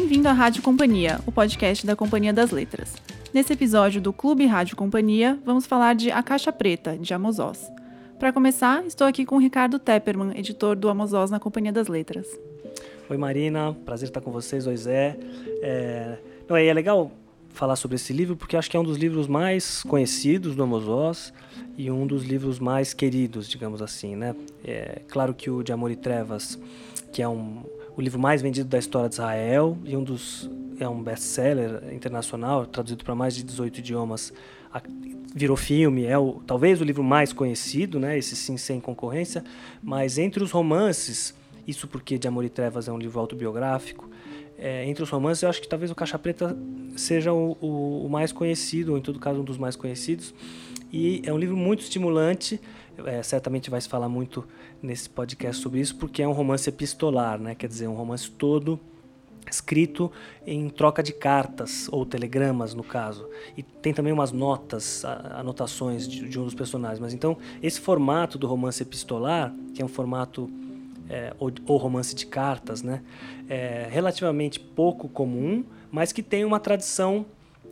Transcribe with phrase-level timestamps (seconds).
[0.00, 2.94] Bem-vindo à Rádio Companhia, o podcast da Companhia das Letras.
[3.34, 7.68] Nesse episódio do Clube Rádio Companhia, vamos falar de A Caixa Preta, de Amos Oz.
[8.16, 11.88] Para começar, estou aqui com o Ricardo Tepperman, editor do Amos Oz na Companhia das
[11.88, 12.28] Letras.
[13.10, 15.18] Oi Marina, prazer estar com vocês, oi Zé.
[15.62, 16.16] É,
[16.48, 17.10] não, é legal
[17.48, 20.86] falar sobre esse livro porque acho que é um dos livros mais conhecidos do Amos
[20.86, 21.32] Oz
[21.76, 24.36] e um dos livros mais queridos, digamos assim, né?
[24.64, 26.56] É claro que o De Amor e Trevas,
[27.12, 27.64] que é um,
[27.98, 30.48] o livro mais vendido da história de Israel e um dos
[30.78, 34.32] é um best-seller internacional, traduzido para mais de 18 idiomas,
[35.34, 38.16] virou filme, é o, talvez o livro mais conhecido, né?
[38.16, 39.42] Esse sim sem concorrência,
[39.82, 41.34] mas entre os romances,
[41.66, 44.08] isso porque De Amor e Trevas é um livro autobiográfico,
[44.56, 46.56] é, entre os romances, eu acho que talvez o Caixa Preta
[46.96, 50.32] seja o, o, o, mais conhecido, ou em todo caso um dos mais conhecidos.
[50.92, 52.60] E é um livro muito estimulante,
[53.04, 54.46] é, certamente vai se falar muito
[54.82, 57.54] nesse podcast sobre isso, porque é um romance epistolar, né?
[57.54, 58.78] quer dizer, um romance todo
[59.50, 60.12] escrito
[60.46, 66.28] em troca de cartas ou telegramas no caso e tem também umas notas anotações de,
[66.28, 70.50] de um dos personagens mas então esse formato do romance epistolar que é um formato
[71.08, 73.02] é, ou, ou, romance de cartas, né?
[73.48, 77.24] É, relativamente pouco comum, mas que tem uma tradição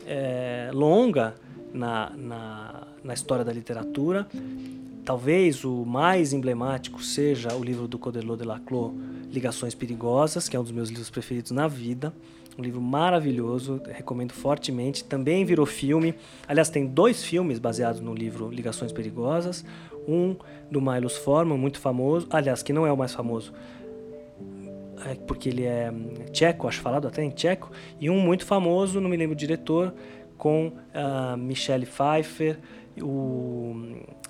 [0.07, 1.35] é, longa
[1.73, 4.27] na, na, na, história da literatura.
[5.07, 8.93] Talvez o mais emblemático seja o livro do Codelot de Laclos,
[9.31, 12.13] Ligações Perigosas, que é um dos meus livros preferidos na vida.
[12.59, 15.05] Um livro maravilhoso, recomendo fortemente.
[15.05, 16.17] Também virou filme.
[16.49, 19.65] Aliás, tem dois filmes baseados no livro Ligações Perigosas.
[20.09, 20.35] Um
[20.69, 22.27] do Milos Forman, muito famoso.
[22.29, 23.53] Aliás, que não é o mais famoso,
[25.05, 27.71] é porque ele é hum, tcheco, acho falado até em tcheco.
[28.01, 29.95] E um muito famoso, não me lembro o diretor,
[30.37, 32.59] com uh, Michelle Pfeiffer,
[33.01, 33.75] o,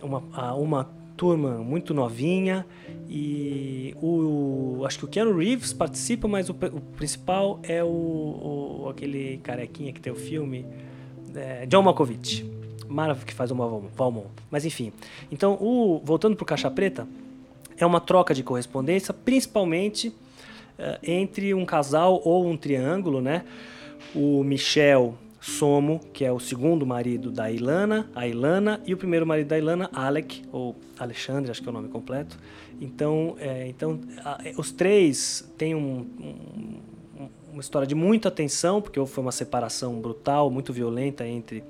[0.02, 0.84] uma, uma
[1.16, 2.66] turma muito novinha
[3.08, 8.88] e o, acho que o Keanu Reeves participa, mas o, o principal é o, o,
[8.90, 10.66] aquele carequinha que tem o filme,
[11.34, 12.44] é, John Malkovich.
[12.88, 14.28] Maravilha que faz o Valmont.
[14.50, 14.92] Mas enfim.
[15.30, 17.06] Então, o, voltando para o Caixa Preta,
[17.76, 23.44] é uma troca de correspondência, principalmente uh, entre um casal ou um triângulo, né?
[24.14, 29.24] O Michel Somo, que é o segundo marido da Ilana, a Ilana, e o primeiro
[29.24, 32.36] marido da Ilana, Alec, ou Alexandre, acho que é o nome completo.
[32.80, 39.04] Então, é, então a, os três têm um, um, uma história de muita tensão, porque
[39.06, 41.62] foi uma separação brutal, muito violenta entre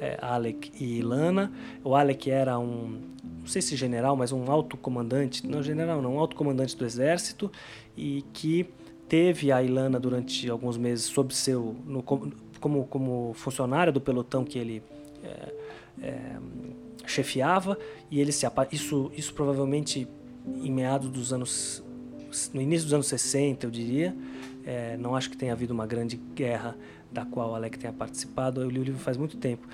[0.00, 1.52] é, Alec e Ilana.
[1.84, 2.98] O Alec era um,
[3.38, 6.84] não sei se general, mas um alto comandante, não general não, um alto comandante do
[6.84, 7.52] exército
[7.96, 8.66] e que
[9.08, 12.02] teve a Ilana durante alguns meses sob seu no,
[12.62, 14.82] como como funcionária do pelotão que ele
[15.22, 15.54] é,
[16.02, 16.36] é,
[17.06, 17.76] chefiava
[18.10, 20.08] e ele se isso isso provavelmente
[20.46, 21.84] em meados dos anos
[22.54, 24.16] no início dos anos 60 eu diria
[24.64, 26.76] é, não acho que tenha havido uma grande guerra
[27.10, 28.62] da qual Alec tenha participado.
[28.62, 29.66] Eu li o livro faz muito tempo.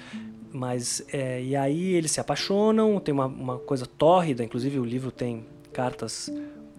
[0.52, 5.12] Mas, é, e aí eles se apaixonam, tem uma, uma coisa tórrida, inclusive o livro
[5.12, 6.30] tem cartas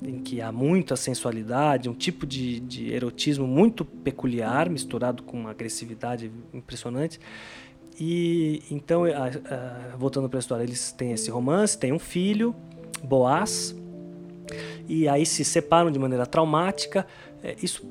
[0.02, 5.52] em que há muita sensualidade, um tipo de, de erotismo muito peculiar, misturado com uma
[5.52, 7.20] agressividade impressionante.
[8.00, 12.56] E então, a, a, voltando para a história, eles têm esse romance, têm um filho,
[13.04, 13.76] Boaz,
[14.88, 17.06] e aí se separam de maneira traumática.
[17.44, 17.86] É, isso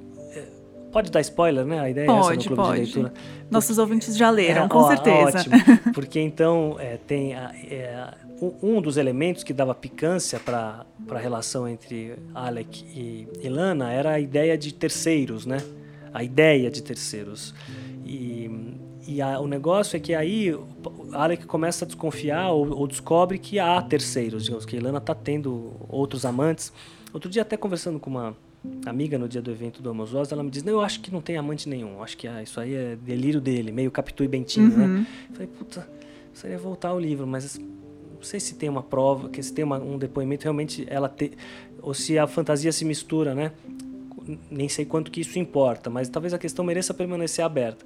[0.93, 1.81] Pode dar spoiler, né?
[1.81, 2.73] A ideia pode, é essa no clube pode.
[2.73, 3.13] de leitura.
[3.51, 5.39] Nossos porque, ouvintes já leram, é, com ó, certeza.
[5.39, 5.93] Ótimo.
[5.93, 8.15] Porque então é, tem a, é,
[8.63, 14.21] um dos elementos que dava picância para a relação entre Alec e Ilana era a
[14.21, 15.59] ideia de terceiros, né?
[16.13, 17.55] A ideia de terceiros.
[18.05, 18.51] E,
[19.07, 20.57] e a, o negócio é que aí
[21.13, 25.75] Alec começa a desconfiar ou, ou descobre que há terceiros, digamos que Ilana está tendo
[25.89, 26.73] outros amantes.
[27.13, 28.37] Outro dia até conversando com uma
[28.87, 31.13] amiga no dia do evento do Amos Oz, ela me diz, não, eu acho que
[31.13, 34.29] não tem amante nenhum, acho que ah, isso aí é delírio dele, meio Capitu e
[34.29, 34.85] Bentinho, né?
[34.85, 34.99] uhum.
[34.99, 35.07] né?
[35.29, 35.89] Eu falei, puta,
[36.31, 37.59] precisaria voltar ao livro, mas
[38.19, 41.33] não sei se tem uma prova, que se tem uma, um depoimento realmente ela ter,
[41.81, 43.53] ou se a fantasia se mistura, né?
[44.51, 47.85] Nem sei quanto que isso importa, mas talvez a questão mereça permanecer aberta.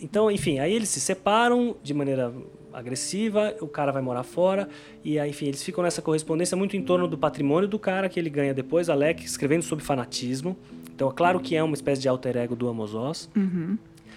[0.00, 2.32] Então, enfim, aí eles se separam de maneira
[2.72, 4.68] agressiva, o cara vai morar fora,
[5.04, 8.18] e aí, enfim, eles ficam nessa correspondência muito em torno do patrimônio do cara que
[8.18, 10.56] ele ganha depois, Alec, escrevendo sobre fanatismo.
[10.94, 13.76] Então, é claro que é uma espécie de alter ego do Amos Oz, uhum.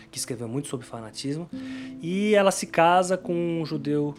[0.10, 1.50] que escreveu muito sobre fanatismo.
[2.02, 4.16] E ela se casa com um judeu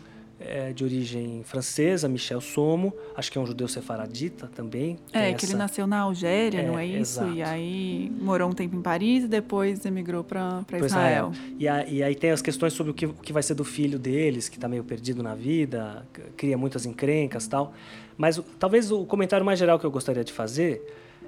[0.47, 4.99] é, de origem francesa, Michel Somo, acho que é um judeu sefaradita também.
[5.13, 5.53] É, que essa...
[5.53, 7.21] ele nasceu na Algéria, é, não é isso?
[7.21, 7.33] Exato.
[7.33, 10.85] E aí morou um tempo em Paris e depois emigrou para Israel.
[10.85, 11.33] Israel.
[11.59, 13.65] E, a, e, aí tem as questões sobre o que, o que vai ser do
[13.65, 16.07] filho deles, que está meio perdido na vida,
[16.37, 17.73] cria muitas encrencas tal.
[18.17, 20.83] Mas talvez o comentário mais geral que eu gostaria de fazer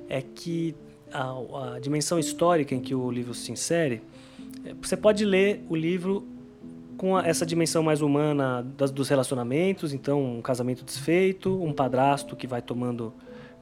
[0.09, 0.75] é que
[1.13, 4.03] a, a dimensão histórica em que o livro se insere,
[4.65, 6.27] é, você pode ler o livro
[7.05, 12.47] com essa dimensão mais humana das, dos relacionamentos, então um casamento desfeito, um padrasto que
[12.47, 13.13] vai tomando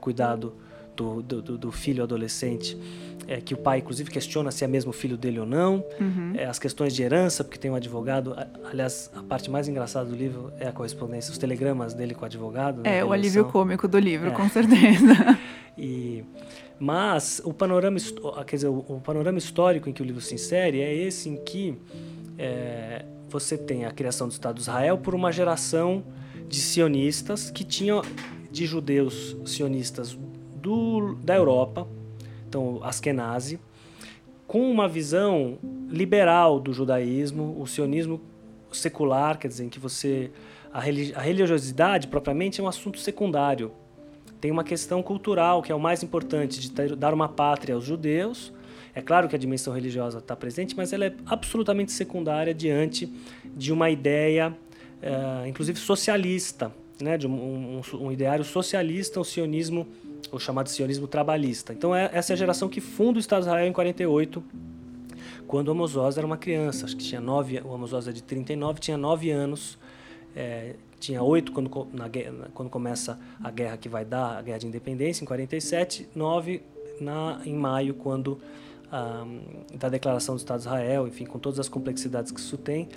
[0.01, 0.55] cuidado
[0.95, 2.79] do, do, do filho adolescente,
[3.27, 6.35] é, que o pai inclusive questiona se é mesmo filho dele ou não, uhum.
[6.37, 8.37] é, as questões de herança, porque tem um advogado,
[8.71, 12.27] aliás, a parte mais engraçada do livro é a correspondência, os telegramas dele com o
[12.27, 12.83] advogado.
[12.83, 14.31] Né, é, o alívio cômico do livro, é.
[14.31, 15.37] com certeza.
[15.77, 16.23] e,
[16.79, 17.97] mas o panorama,
[18.47, 21.37] quer dizer, o, o, panorama histórico em que o livro se insere é esse em
[21.43, 21.77] que
[22.39, 26.05] é, você tem a criação do Estado de Israel por uma geração
[26.49, 28.03] de sionistas que tinham
[28.51, 30.17] de judeus sionistas
[30.57, 31.89] do, da Europa,
[32.47, 33.59] então Askenazi,
[34.47, 35.59] com uma visão
[35.89, 38.21] liberal do judaísmo, o sionismo
[38.71, 40.31] secular, quer dizer, em que você
[40.73, 43.73] a, religi a religiosidade propriamente é um assunto secundário.
[44.41, 47.85] Tem uma questão cultural que é o mais importante de ter, dar uma pátria aos
[47.85, 48.53] judeus
[48.95, 53.11] é claro que a dimensão religiosa está presente, mas ela é absolutamente secundária diante
[53.57, 54.51] de uma ideia,
[55.03, 59.89] uh, inclusive socialista, né, de um, um, um, ideário socialista, o sionismo,
[60.31, 61.73] o chamado sionismo trabalhista.
[61.73, 64.43] Então é, essa é a geração que funda o Estado de Israel em 48,
[65.47, 68.13] quando o Amos Oz era uma criança, acho que tinha nove, o Amos Oz é
[68.13, 69.79] de 39, tinha nove anos,
[70.37, 72.09] é, tinha oito quando, na,
[72.55, 76.63] quando começa a guerra que vai dar, a guerra de independência, em 47, nove
[77.01, 78.39] na, em maio, quando
[79.75, 82.89] da declaração do Estado de Israel, enfim, com todas as complexidades que isso tem,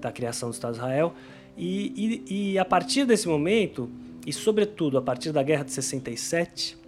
[0.00, 1.14] da criação do Estado de Israel.
[1.56, 3.90] E, e, e a partir desse momento,
[4.26, 6.78] e sobretudo a partir da Guerra de 67,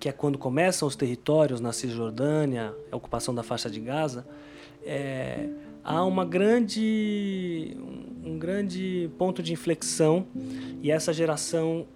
[0.00, 4.26] que é quando começam os territórios na Cisjordânia, a ocupação da faixa de Gaza,
[4.84, 5.48] é,
[5.84, 7.76] há uma grande,
[8.24, 10.26] um grande ponto de inflexão
[10.82, 11.86] e essa geração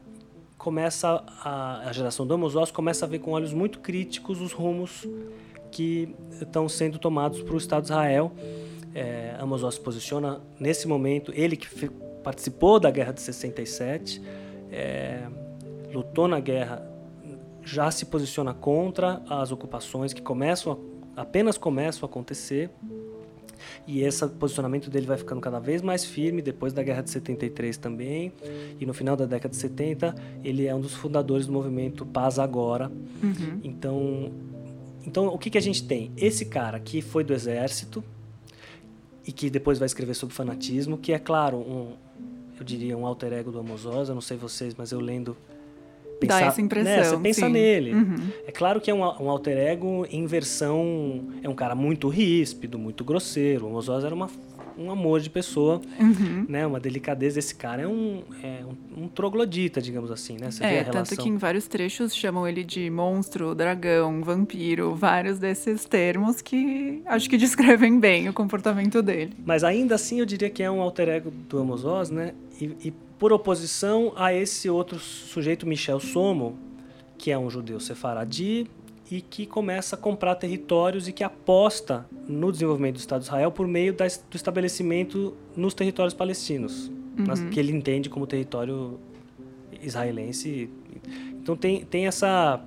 [0.62, 5.08] começa a, a geração do Oz começa a ver com olhos muito críticos os rumos
[5.72, 8.30] que estão sendo tomados para o Estado de Israel.
[8.94, 11.88] É, Amos Oz se posiciona nesse momento, ele que
[12.22, 14.22] participou da guerra de 67,
[14.70, 15.26] é,
[15.92, 16.88] lutou na guerra,
[17.64, 20.78] já se posiciona contra as ocupações que começam
[21.16, 22.70] a, apenas começam a acontecer
[23.86, 27.76] e esse posicionamento dele vai ficando cada vez mais firme depois da Guerra de 73
[27.76, 28.32] também.
[28.80, 30.14] E no final da década de 70,
[30.44, 32.90] ele é um dos fundadores do movimento Paz Agora.
[33.22, 33.60] Uhum.
[33.62, 34.32] Então,
[35.04, 36.12] então, o que, que a gente tem?
[36.16, 38.04] Esse cara que foi do exército
[39.26, 41.96] e que depois vai escrever sobre fanatismo, que é, claro, um,
[42.58, 45.36] eu diria um alter ego do Amos Oz, eu não sei vocês, mas eu lendo
[46.26, 46.96] pensar, Dá essa impressão.
[46.96, 47.52] Né, você pensa sim.
[47.52, 47.94] nele.
[47.94, 48.16] Uhum.
[48.46, 51.24] É claro que é um, um, alter ego em versão.
[51.42, 53.66] É um cara muito ríspido, muito grosseiro.
[53.66, 54.28] O Ozoz era uma,
[54.76, 56.46] um amor de pessoa, uhum.
[56.48, 56.66] né?
[56.66, 57.38] Uma delicadeza.
[57.38, 60.50] Esse cara é um, é um, um troglodita, digamos assim, né?
[60.50, 61.04] Você é, vê a relação.
[61.04, 67.02] tanto que em vários trechos chamam ele de monstro, dragão, vampiro, vários desses termos que
[67.06, 69.32] acho que descrevem bem o comportamento dele.
[69.44, 72.32] Mas ainda assim eu diria que é um alter ego do Amos Oz, né?
[72.60, 72.92] E, e
[73.22, 76.58] por oposição a esse outro sujeito, Michel Somo,
[77.16, 78.66] que é um judeu sefaradi
[79.08, 83.52] e que começa a comprar territórios e que aposta no desenvolvimento do Estado de Israel
[83.52, 84.04] por meio do
[84.34, 87.48] estabelecimento nos territórios palestinos, uhum.
[87.48, 88.98] que ele entende como território
[89.80, 90.68] israelense.
[91.40, 92.60] Então tem, tem essa,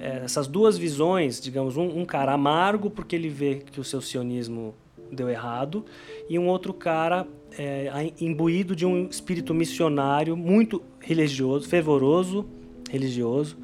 [0.00, 4.00] é, essas duas visões, digamos, um, um cara amargo porque ele vê que o seu
[4.00, 4.74] sionismo
[5.10, 5.84] deu errado
[6.30, 7.28] e um outro cara
[7.58, 12.46] é, imbuído de um espírito missionário muito religioso, fervoroso,
[12.90, 13.56] religioso.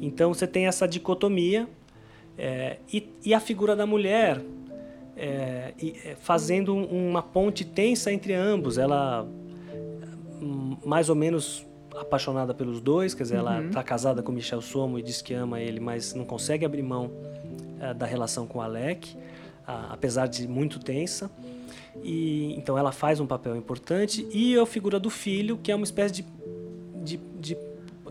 [0.00, 1.68] Então você tem essa dicotomia
[2.36, 4.40] é, e, e, a figura da mulher
[5.16, 8.78] é, e, é, fazendo uma ponte tensa entre ambos.
[8.78, 9.26] Ela
[10.40, 11.66] hum, mais ou menos
[11.96, 13.40] apaixonada pelos dois, quer dizer, uhum.
[13.40, 16.82] ela está casada com Michel Somo e diz que ama ele, mas não consegue abrir
[16.82, 17.10] mão
[17.80, 19.16] é, da relação com Alec,
[19.66, 21.28] a, apesar de muito tensa.
[22.02, 24.26] E, então ela faz um papel importante.
[24.32, 26.24] E a figura do filho, que é uma espécie de,
[27.02, 27.56] de, de,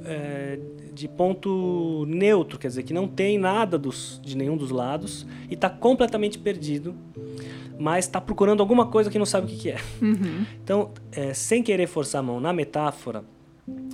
[0.06, 0.60] é,
[0.94, 5.54] de ponto neutro, quer dizer, que não tem nada dos, de nenhum dos lados e
[5.54, 6.96] está completamente perdido,
[7.80, 9.78] mas está procurando alguma coisa que não sabe o que, que é.
[10.02, 10.46] Uhum.
[10.64, 13.24] Então, é, sem querer forçar a mão na metáfora,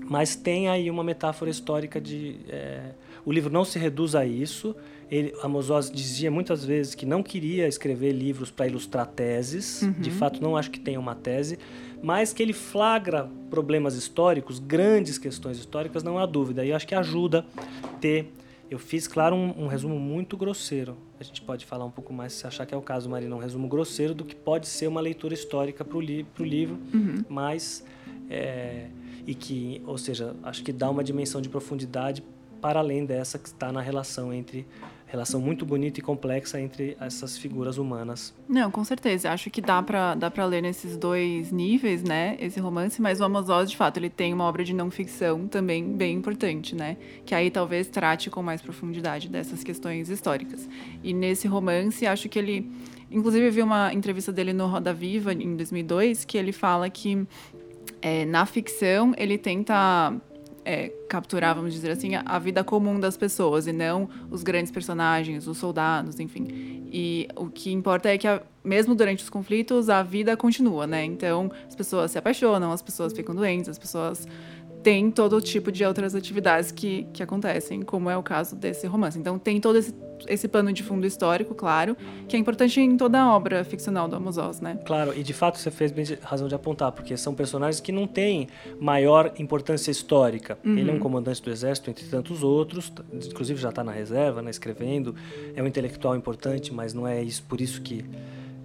[0.06, 2.38] mas tem aí uma metáfora histórica de.
[2.48, 2.92] É,
[3.26, 4.76] o livro não se reduz a isso,
[5.10, 9.92] ele, Amos Oz dizia muitas vezes que não queria escrever livros para ilustrar teses, uhum.
[9.92, 11.60] de fato não acho que tenha uma tese,
[12.02, 16.66] mas que ele flagra problemas históricos, grandes questões históricas, não há dúvida.
[16.66, 17.46] E eu acho que ajuda
[18.02, 18.34] ter.
[18.70, 20.98] Eu fiz, claro, um, um, resumo muito grosseiro.
[21.20, 23.40] A gente pode falar um pouco mais, se achar que é o caso, Marina, um
[23.40, 27.24] resumo grosseiro do que pode ser uma leitura histórica para o li livro, uhum.
[27.30, 27.86] mas.
[28.30, 28.88] É,
[29.26, 32.24] e que, ou seja, acho que dá uma dimensão de profundidade
[32.64, 34.66] para além dessa que está na relação entre
[35.06, 38.34] relação muito bonita e complexa entre essas figuras humanas.
[38.50, 39.32] Não, com certeza.
[39.32, 42.36] Acho que dá para dá para ler nesses dois níveis, né?
[42.40, 45.84] Esse romance, mas o Amos de fato, ele tem uma obra de não ficção também
[45.96, 46.98] bem importante, né?
[47.26, 50.68] Que aí talvez trate com mais profundidade dessas questões históricas.
[51.04, 52.72] E nesse romance, acho que ele
[53.12, 57.28] inclusive vi uma entrevista dele no Roda Viva em 2002 que ele fala que
[58.02, 60.20] é, na ficção ele tenta
[60.66, 65.48] é, capturar, vamos dizer assim, a vida comum das pessoas e não os grandes personagens,
[65.48, 66.84] os soldados, enfim.
[66.92, 71.04] E o que importa é que, a, mesmo durante os conflitos, a vida continua, né?
[71.04, 74.28] Então, as pessoas se apaixonam, as pessoas ficam doentes, as pessoas
[74.84, 79.18] tem todo tipo de outras atividades que, que acontecem, como é o caso desse romance.
[79.18, 79.96] Então, tem todo esse,
[80.28, 81.96] esse pano de fundo histórico, claro,
[82.28, 84.78] que é importante em toda a obra ficcional do Amos Oz, né?
[84.86, 88.06] Claro, e de fato você fez bem razão de apontar, porque são personagens que não
[88.06, 88.50] têm
[88.80, 90.58] maior importância histórica.
[90.64, 90.78] Uhum.
[90.78, 94.52] Ele é um comandante do exército, entre tantos outros, inclusive já está na reserva, né,
[94.52, 95.16] escrevendo,
[95.56, 98.04] é um intelectual importante, mas não é isso, por isso que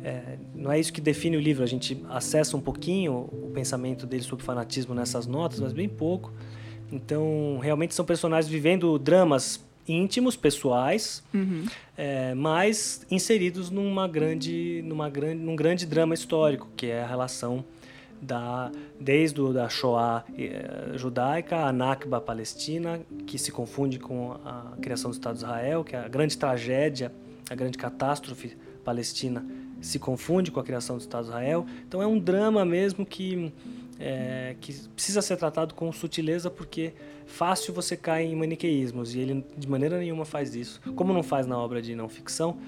[0.02, 1.64] é, não é isso que define o livro.
[1.64, 6.32] A gente acessa um pouquinho o pensamento dele sobre fanatismo nessas notas, mas bem pouco.
[6.90, 11.64] Então, realmente são personagens vivendo dramas íntimos, pessoais, uhum.
[11.96, 17.64] é, mas inseridos numa grande, numa grande, num grande drama histórico, que é a relação
[18.20, 24.76] da desde o, da Shoah eh, judaica, a Nakba palestina, que se confunde com a
[24.82, 27.12] criação do Estado de Israel, que é a grande tragédia,
[27.48, 29.46] a grande catástrofe palestina
[29.80, 31.66] se confunde com a criação do Estado de Israel.
[31.86, 33.52] Então é um drama mesmo que,
[33.98, 36.92] é, que precisa ser tratado com sutileza porque
[37.26, 40.80] fácil você cai em maniqueísmos e ele de maneira nenhuma faz isso.
[40.94, 42.58] Como não faz na obra de não ficção,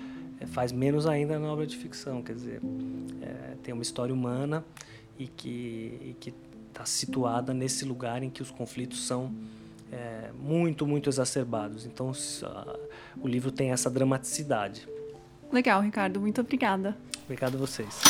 [0.41, 2.23] é, faz menos ainda na obra de ficção.
[2.23, 2.61] Quer dizer,
[3.23, 4.65] é, tem uma história humana
[5.19, 6.15] e que
[6.69, 9.35] está situada nesse lugar em que os conflitos são
[9.93, 11.85] é, muito, muito exacerbados.
[11.85, 12.13] Então
[13.21, 14.89] o livro tem essa dramaticidade.
[15.53, 16.21] Legal, Ricardo.
[16.21, 16.97] Muito obrigada.
[17.25, 18.01] Obrigado a vocês.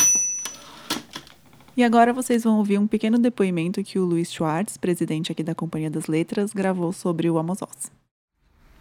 [1.75, 5.55] E agora vocês vão ouvir um pequeno depoimento que o Luiz Schwartz, presidente aqui da
[5.55, 7.91] Companhia das Letras, gravou sobre o Amos Oz.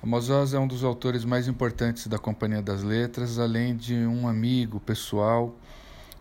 [0.03, 4.27] Amos Oz é um dos autores mais importantes da Companhia das Letras, além de um
[4.27, 5.55] amigo pessoal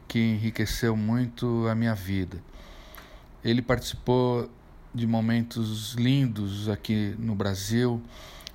[0.08, 2.42] que enriqueceu muito a minha vida.
[3.44, 4.50] Ele participou
[4.94, 8.02] de momentos lindos aqui no Brasil.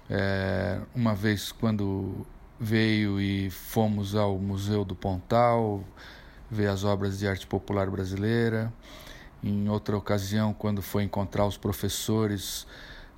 [0.09, 2.27] É, uma vez, quando
[2.59, 5.85] veio e fomos ao Museu do Pontal
[6.51, 8.73] ver as obras de arte popular brasileira.
[9.43, 12.67] Em outra ocasião, quando foi encontrar os professores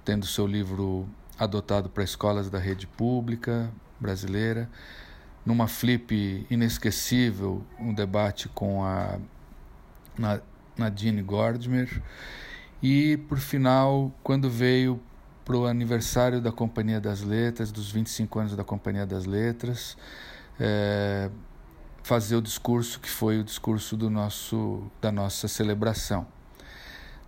[0.05, 4.71] tendo seu livro adotado para escolas da rede pública brasileira.
[5.45, 9.19] Numa flip inesquecível, um debate com a
[10.77, 12.03] Nadine Gordmer.
[12.83, 15.01] E, por final, quando veio
[15.47, 19.97] para o aniversário da Companhia das Letras, dos 25 anos da Companhia das Letras,
[20.59, 21.31] é,
[22.03, 26.27] fazer o discurso que foi o discurso do nosso, da nossa celebração.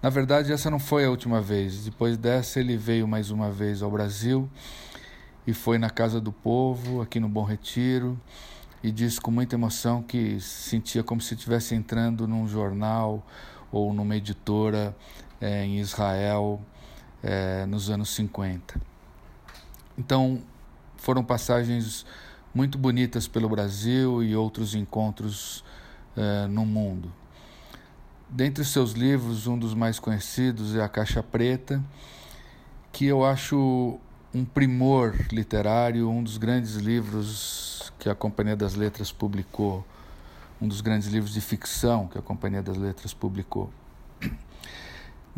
[0.02, 1.84] Na verdade, essa não foi a última vez.
[1.84, 4.50] Depois dessa, ele veio mais uma vez ao Brasil
[5.46, 8.20] e foi na Casa do Povo, aqui no Bom Retiro,
[8.82, 13.24] e disse com muita emoção que sentia como se estivesse entrando num jornal
[13.70, 14.96] ou numa editora
[15.40, 16.60] é, em Israel
[17.22, 18.80] é, nos anos 50.
[19.96, 20.42] Então,
[20.96, 22.06] foram passagens
[22.54, 25.64] muito bonitas pelo Brasil e outros encontros
[26.16, 27.12] é, no mundo.
[28.28, 31.82] Dentre seus livros, um dos mais conhecidos é A Caixa Preta,
[32.92, 33.98] que eu acho
[34.34, 39.84] um primor literário, um dos grandes livros que a Companhia das Letras publicou,
[40.60, 43.70] um dos grandes livros de ficção que a Companhia das Letras publicou.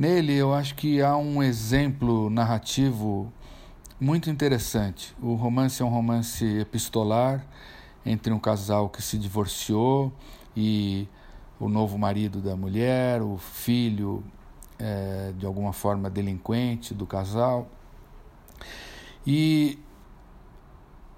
[0.00, 3.30] Nele, eu acho que há um exemplo narrativo
[4.00, 5.14] muito interessante.
[5.20, 7.44] O romance é um romance epistolar
[8.06, 10.10] entre um casal que se divorciou
[10.56, 11.06] e
[11.60, 14.24] o novo marido da mulher, o filho
[14.78, 17.68] é, de alguma forma delinquente do casal.
[19.26, 19.78] E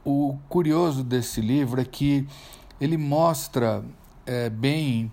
[0.05, 2.27] o curioso desse livro é que
[2.81, 3.85] ele mostra
[4.27, 5.09] é, bem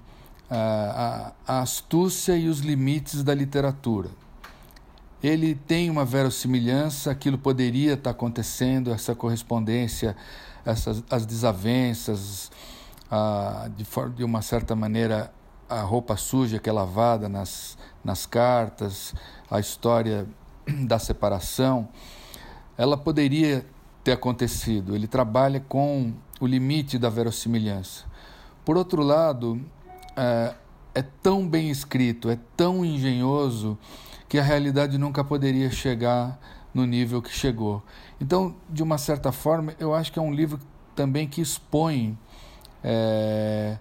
[0.50, 4.10] a, a, astúcia e os limites da literatura.
[5.22, 10.16] Ele tem uma verossimilhança, aquilo poderia estar acontecendo, essa correspondência,
[10.66, 12.52] essas, as desavenças,
[13.12, 15.32] a, de, de uma certa maneira,
[15.68, 19.14] a roupa suja que é lavada nas, nas cartas,
[19.52, 20.26] a história
[20.88, 21.90] da separação,
[22.78, 23.66] ela poderia
[24.04, 24.96] ter acontecido.
[24.96, 28.06] Ele trabalha com o limite da verossimilhança.
[28.64, 29.60] Por outro lado,
[30.20, 30.56] é,
[30.96, 33.78] é tão bem escrito, é tão engenhoso,
[34.28, 36.40] que a realidade nunca poderia chegar
[36.74, 37.82] no nível que chegou.
[38.20, 40.60] Então, de uma certa forma, eu acho que é um livro
[40.96, 42.18] também que expõe
[42.84, 43.78] é,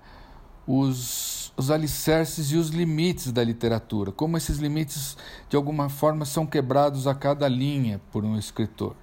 [0.67, 5.17] os, os alicerces e os limites da literatura, como esses limites,
[5.49, 8.95] de alguma forma, são quebrados a cada linha por um escritor.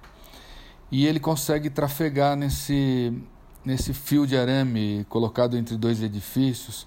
[0.90, 3.12] E ele consegue trafegar nesse,
[3.64, 6.86] nesse fio de arame colocado entre dois edifícios,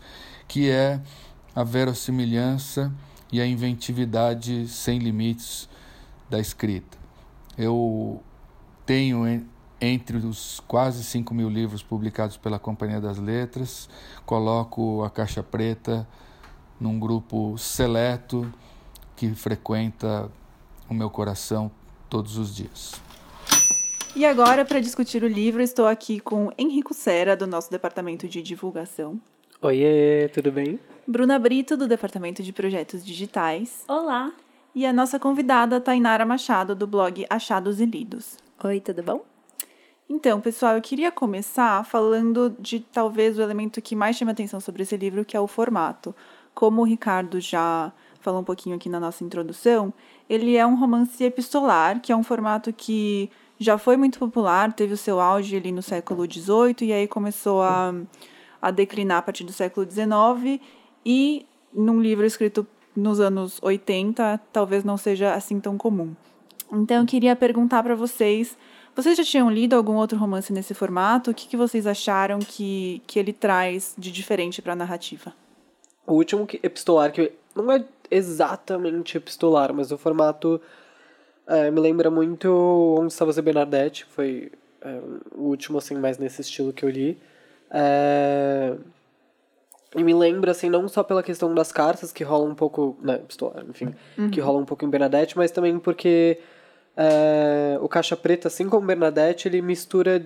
[0.49, 0.99] que é
[1.55, 2.91] a verossimilhança
[3.31, 5.69] e a inventividade sem limites
[6.29, 6.97] da escrita.
[7.57, 8.21] Eu
[8.85, 9.45] tenho
[9.79, 13.87] entre os quase 5 mil livros publicados pela Companhia das Letras,
[14.25, 16.07] coloco a Caixa Preta
[16.79, 18.51] num grupo seleto
[19.15, 20.31] que frequenta
[20.89, 21.69] o meu coração
[22.09, 22.93] todos os dias.
[24.15, 28.41] E agora, para discutir o livro, estou aqui com Henrico Sera, do nosso departamento de
[28.41, 29.21] divulgação.
[29.61, 30.79] Oiê, tudo bem?
[31.05, 33.83] Bruna Brito, do departamento de projetos digitais.
[33.89, 34.31] Olá!
[34.73, 38.37] E a nossa convidada, Tainara Machado, do blog Achados e Lidos.
[38.63, 39.25] Oi, tudo bom?
[40.09, 44.83] Então, pessoal, eu queria começar falando de talvez o elemento que mais chama atenção sobre
[44.83, 46.15] esse livro, que é o formato.
[46.55, 49.93] Como o Ricardo já falou um pouquinho aqui na nossa introdução,
[50.29, 54.93] ele é um romance epistolar, que é um formato que já foi muito popular, teve
[54.93, 57.93] o seu auge ali no século XVIII e aí começou a,
[58.61, 60.61] a declinar a partir do século XIX
[61.05, 66.15] e num livro escrito nos anos 80 talvez não seja assim tão comum.
[66.71, 68.57] Então eu queria perguntar para vocês
[68.95, 71.31] vocês já tinham lido algum outro romance nesse formato?
[71.31, 75.33] O que, que vocês acharam que, que ele traz de diferente para a narrativa?
[76.05, 80.59] O último que, epistolar, que não é exatamente epistolar, mas o formato
[81.47, 84.51] é, me lembra muito Onde Estava Você Bernadette, foi
[84.81, 84.99] é,
[85.33, 87.17] o último, assim, mais nesse estilo que eu li.
[87.71, 88.75] É,
[89.95, 93.15] e me lembra, assim, não só pela questão das cartas, que rola um pouco, né,
[93.15, 94.29] epistolar, enfim, uhum.
[94.29, 96.39] que rola um pouco em Bernadette, mas também porque
[96.95, 100.23] é, o Caixa Preta, assim como Bernadette, ele mistura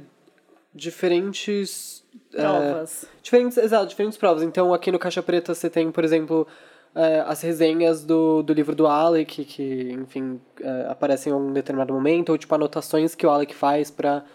[0.73, 3.03] diferentes é, provas.
[3.03, 4.43] É, diferentes, exato, diferentes provas.
[4.43, 6.45] Então, aqui no Caixa Preta você tem, por exemplo,
[6.93, 10.41] é, as resenhas do, do livro do Alec, que, enfim,
[10.89, 14.25] aparecem em um determinado momento, ou tipo anotações que o Alec faz para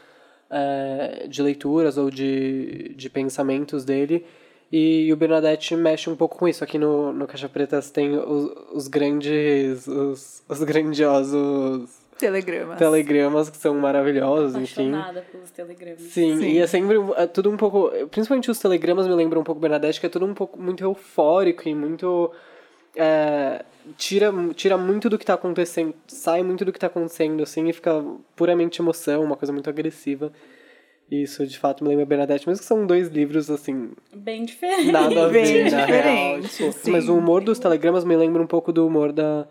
[0.51, 4.25] é, de leituras ou de, de pensamentos dele.
[4.71, 6.63] E o Bernadette mexe um pouco com isso.
[6.63, 12.79] Aqui no, no Caixa Preta você tem os, os grandes, os, os grandiosos Telegramas.
[12.79, 15.31] Telegramas que são maravilhosos, Apaixonada enfim.
[15.31, 16.03] pelos telegramas.
[16.03, 17.91] Sim, Sim, e é sempre é tudo um pouco.
[18.11, 21.69] Principalmente os telegramas me lembram um pouco Bernadette, que é tudo um pouco muito eufórico
[21.69, 22.33] e muito.
[23.01, 23.65] É,
[23.97, 27.73] tira, tira muito do que tá acontecendo, sai muito do que tá acontecendo, assim, e
[27.73, 30.33] fica puramente emoção, uma coisa muito agressiva.
[31.11, 33.93] Isso, de fato, me lembra Bernadette, mesmo que são dois livros, assim...
[34.15, 34.93] Bem diferentes.
[34.93, 38.73] Nada a ver, Bem diferente, tipo, Mas o humor dos telegramas me lembra um pouco
[38.73, 39.47] do humor da,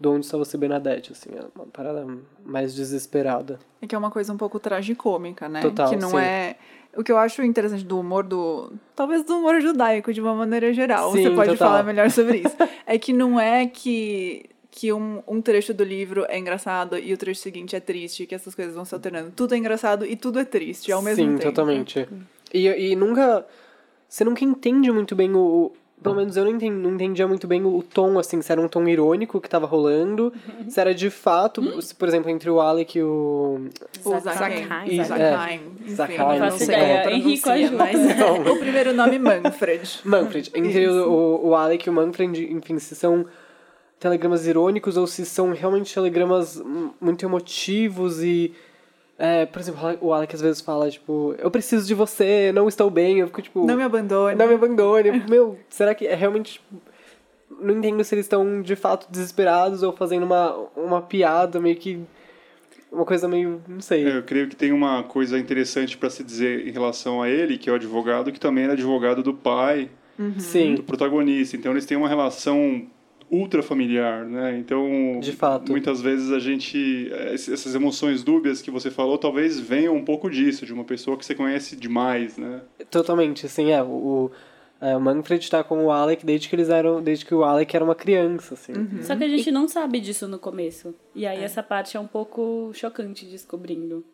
[0.00, 2.04] do Onde Está Você Bernadette, assim, é uma parada
[2.44, 3.60] mais desesperada.
[3.80, 5.60] É que é uma coisa um pouco tragicômica, né?
[5.60, 6.18] Total, Que não sim.
[6.18, 6.56] é...
[6.98, 8.72] O que eu acho interessante do humor do...
[8.96, 11.12] Talvez do humor judaico, de uma maneira geral.
[11.12, 11.68] Sim, Você pode total.
[11.68, 12.56] falar melhor sobre isso.
[12.84, 14.46] é que não é que...
[14.68, 18.34] Que um, um trecho do livro é engraçado e o trecho seguinte é triste, que
[18.34, 19.30] essas coisas vão se alternando.
[19.30, 21.42] Tudo é engraçado e tudo é triste ao mesmo Sim, tempo.
[21.44, 22.08] totalmente.
[22.52, 23.46] E, e nunca...
[24.08, 25.70] Você nunca entende muito bem o...
[26.02, 28.68] Pelo menos eu não, entendi, não entendia muito bem o, tom, assim, se era um
[28.68, 30.32] tom irônico que tava rolando,
[30.68, 33.68] se era de fato, se, por exemplo, entre o Alec e o...
[34.04, 34.66] O Zakheim.
[34.66, 34.94] Zakheim.
[34.94, 36.38] Isso, Zakheim.
[36.38, 37.76] Não sei como Henrico ajuda.
[37.76, 40.00] mas é o primeiro nome Manfred.
[40.04, 40.50] Manfred.
[40.54, 43.26] Entre o, o, o Alec e o Manfred, enfim, se são
[43.98, 46.62] telegramas irônicos ou se são realmente telegramas
[47.00, 48.54] muito emotivos e...
[49.18, 52.88] é, por exemplo, o Alec às vezes fala, tipo, eu preciso de você, não estou
[52.88, 53.66] bem, eu fico, tipo...
[53.66, 54.36] Não me abandone.
[54.36, 55.24] Não me abandone.
[55.28, 56.52] Meu, será que é realmente.
[56.52, 56.82] tipo,
[57.60, 61.98] Não entendo se eles estão de fato desesperados ou fazendo uma, uma piada, meio que.
[62.92, 63.60] Uma coisa meio.
[63.66, 64.06] Não sei.
[64.06, 67.58] É, Eu creio que tem uma coisa interessante para se dizer em relação a ele,
[67.58, 69.90] que é o advogado, que também era advogado do pai,
[70.38, 71.56] Sim, do protagonista.
[71.56, 72.86] Então eles têm uma relação
[73.30, 74.56] ultra familiar, né?
[74.58, 75.70] Então, De fato.
[75.70, 80.30] muitas vezes a gente eh, essas emoções dúbias que você falou, talvez venham um pouco
[80.30, 82.62] disso, de uma pessoa que você conhece demais, né?
[82.90, 83.46] totalmente.
[83.46, 83.82] Assim, é.
[83.82, 84.30] O,
[84.80, 87.02] é, o Manfred tá com o Alec desde que eles eram.
[87.02, 88.72] Desde que o Alec era uma criança, assim.
[89.02, 90.94] Só que a gente não sabe disso no começo.
[91.14, 94.04] E aí essa parte é um pouco chocante descobrindo.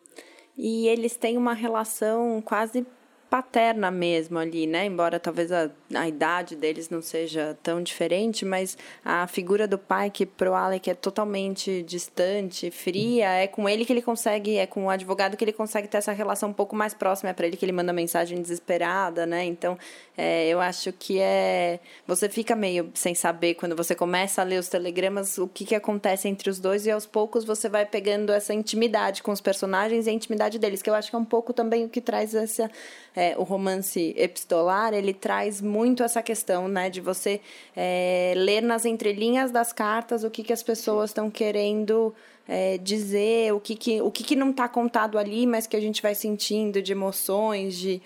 [0.57, 2.85] E eles têm uma relação quase
[3.35, 4.85] paterna mesmo ali, né?
[4.85, 10.09] Embora talvez a, a idade deles não seja tão diferente, mas a figura do pai
[10.09, 14.85] que pro Alec é totalmente distante, fria, é com ele que ele consegue, é com
[14.85, 17.57] o advogado que ele consegue ter essa relação um pouco mais próxima, é para ele
[17.57, 19.43] que ele manda mensagem desesperada, né?
[19.43, 19.77] Então,
[20.17, 24.59] é, eu acho que é você fica meio sem saber quando você começa a ler
[24.59, 28.31] os telegramas o que que acontece entre os dois e aos poucos você vai pegando
[28.31, 31.25] essa intimidade com os personagens e a intimidade deles, que eu acho que é um
[31.25, 32.71] pouco também o que traz essa
[33.13, 37.41] é, o romance epistolar, ele traz muito essa questão, né, de você
[37.75, 42.13] é, ler nas entrelinhas das cartas o que, que as pessoas estão querendo
[42.47, 45.81] é, dizer, o que, que, o que, que não está contado ali, mas que a
[45.81, 48.01] gente vai sentindo de emoções, de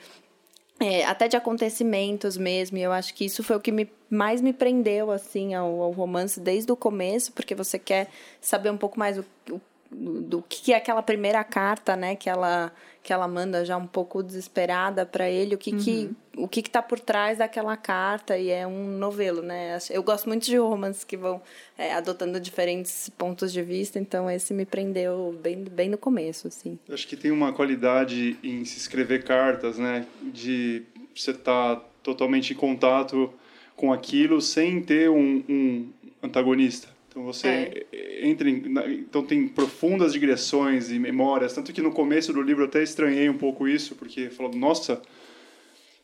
[0.80, 2.78] é, até de acontecimentos mesmo.
[2.78, 5.92] E eu acho que isso foi o que me, mais me prendeu assim ao, ao
[5.92, 8.08] romance desde o começo, porque você quer
[8.40, 12.72] saber um pouco mais o, o do que é aquela primeira carta, né, que ela
[13.02, 15.80] que ela manda já um pouco desesperada para ele, o que uhum.
[15.80, 19.78] que o que que tá por trás daquela carta e é um novelo, né?
[19.90, 21.42] Eu gosto muito de romances que vão
[21.78, 26.80] é, adotando diferentes pontos de vista, então esse me prendeu bem bem no começo, assim.
[26.90, 30.84] Acho que tem uma qualidade em se escrever cartas, né, de
[31.16, 33.34] você estar tá totalmente em contato
[33.76, 35.90] com aquilo sem ter um, um
[36.22, 36.99] antagonista.
[37.10, 38.28] Então você é.
[38.28, 38.64] entra em,
[39.00, 43.28] então tem profundas digressões e memórias, tanto que no começo do livro eu até estranhei
[43.28, 45.02] um pouco isso, porque falou, nossa,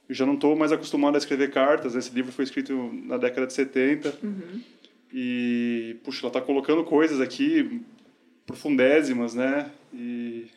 [0.09, 3.45] eu já não estou mais acostumado a escrever cartas, esse livro foi escrito na década
[3.45, 4.17] de 70.
[4.23, 4.61] Uhum.
[5.13, 7.81] E puxa, ela está colocando coisas aqui
[8.45, 9.71] profundésimas, né?
[9.93, 10.47] E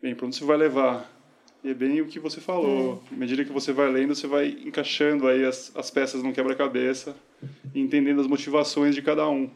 [0.00, 1.12] bem, para onde você vai levar?
[1.62, 3.02] E é bem o que você falou.
[3.10, 7.16] À medida que você vai lendo, você vai encaixando aí as, as peças no quebra-cabeça
[7.74, 9.50] e entendendo as motivações de cada um.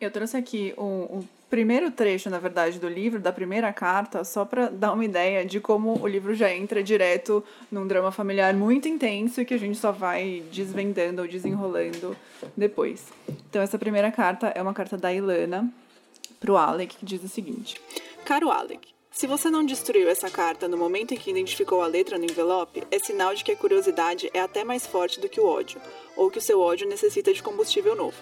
[0.00, 4.46] Eu trouxe aqui o, o, primeiro trecho, na verdade, do livro, da primeira carta, só
[4.46, 8.88] para dar uma ideia de como o livro já entra direto num drama familiar muito
[8.88, 12.16] intenso e que a gente só vai desvendando ou desenrolando
[12.56, 13.04] depois.
[13.50, 15.70] Então, essa primeira carta é uma carta da Ilana
[16.38, 17.78] pro Alec, que diz o seguinte:
[18.24, 22.16] Caro Alec, se você não destruiu essa carta no momento em que identificou a letra
[22.16, 25.46] no envelope, é sinal de que a curiosidade é até mais forte do que o
[25.46, 25.78] ódio,
[26.16, 28.16] ou que o seu ódio necessita de combustível novo.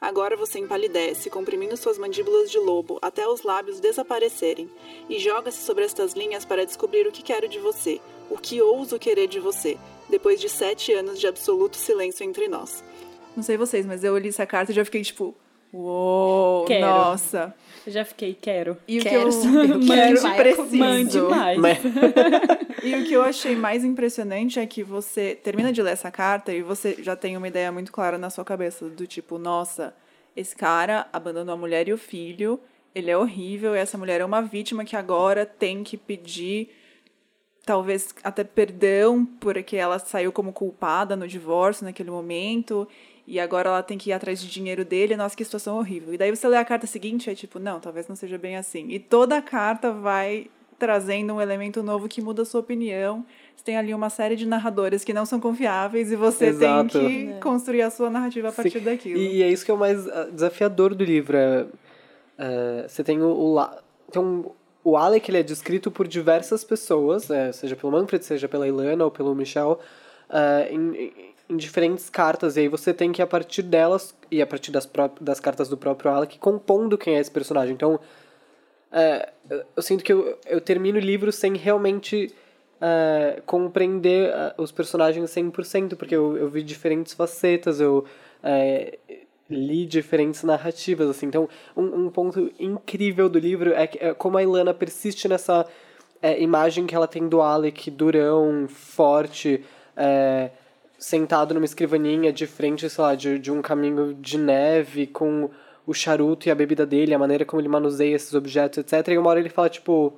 [0.00, 4.70] Agora você empalidece, comprimindo suas mandíbulas de lobo até os lábios desaparecerem,
[5.08, 8.98] e joga-se sobre estas linhas para descobrir o que quero de você, o que ouso
[8.98, 9.76] querer de você,
[10.08, 12.84] depois de sete anos de absoluto silêncio entre nós.
[13.36, 15.34] Não sei vocês, mas eu li essa carta e já fiquei tipo,
[15.72, 16.86] uou, quero.
[16.86, 17.54] nossa.
[17.86, 18.76] Eu já fiquei, quero.
[18.86, 20.76] E quero, o que eu, eu quero, mande, preciso.
[20.76, 21.58] Mande mais.
[22.84, 26.52] e o que eu achei mais impressionante é que você termina de ler essa carta
[26.52, 29.94] e você já tem uma ideia muito clara na sua cabeça do tipo, nossa,
[30.36, 32.60] esse cara abandonou a mulher e o filho,
[32.94, 36.70] ele é horrível, e essa mulher é uma vítima que agora tem que pedir
[37.64, 42.88] talvez até perdão porque ela saiu como culpada no divórcio naquele momento
[43.28, 46.14] e agora ela tem que ir atrás de dinheiro dele, nossa, que situação horrível.
[46.14, 48.86] E daí você lê a carta seguinte, é tipo, não, talvez não seja bem assim.
[48.88, 50.46] E toda a carta vai
[50.78, 53.26] trazendo um elemento novo que muda a sua opinião.
[53.54, 56.98] Você tem ali uma série de narradores que não são confiáveis e você Exato.
[56.98, 57.38] tem que é.
[57.38, 58.84] construir a sua narrativa a partir Sim.
[58.84, 59.20] daquilo.
[59.20, 61.36] E, é isso que é o mais ah, desafiador do livro.
[61.36, 61.66] É,
[62.38, 63.68] é, você tem o, o,
[64.10, 64.46] tem um,
[64.82, 69.04] o Alec ele é descrito por diversas pessoas, é, seja pelo Manfred, seja pela Ilana
[69.04, 69.78] ou pelo Michel,
[70.30, 71.12] uh, em,
[71.48, 74.88] em diferentes cartas, e aí você tem que, a partir delas, e a partir das,
[75.20, 77.74] das cartas do próprio Alec, compondo quem é esse personagem.
[77.74, 77.98] Então,
[78.92, 79.30] é,
[79.74, 82.34] eu sinto que eu, eu termino o livro sem realmente
[82.80, 88.04] é, compreender é, os personagens 100%, porque eu, eu vi diferentes facetas, eu
[88.42, 88.98] é,
[89.48, 91.26] li diferentes narrativas, assim.
[91.26, 95.66] Então, um, um ponto incrível do livro é, que, é como a Ilana persiste nessa
[96.20, 99.64] é, imagem que ela tem do Alec, durão, forte,
[99.96, 100.50] é,
[100.98, 105.48] sentado numa escrivaninha de frente, sei lá, de, de um caminho de neve com
[105.86, 109.08] o charuto e a bebida dele, a maneira como ele manuseia esses objetos, etc.
[109.08, 110.12] E uma hora ele fala, tipo,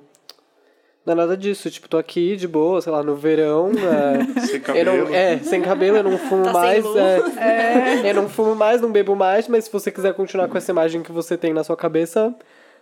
[1.05, 3.71] não é nada disso, tipo, tô aqui de boa, sei lá, no verão.
[3.81, 4.97] É, sem cabelo.
[4.97, 6.85] Não, é, sem cabelo, eu não fumo tá mais.
[6.95, 10.57] É, é, eu não fumo mais, não bebo mais, mas se você quiser continuar com
[10.57, 12.33] essa imagem que você tem na sua cabeça,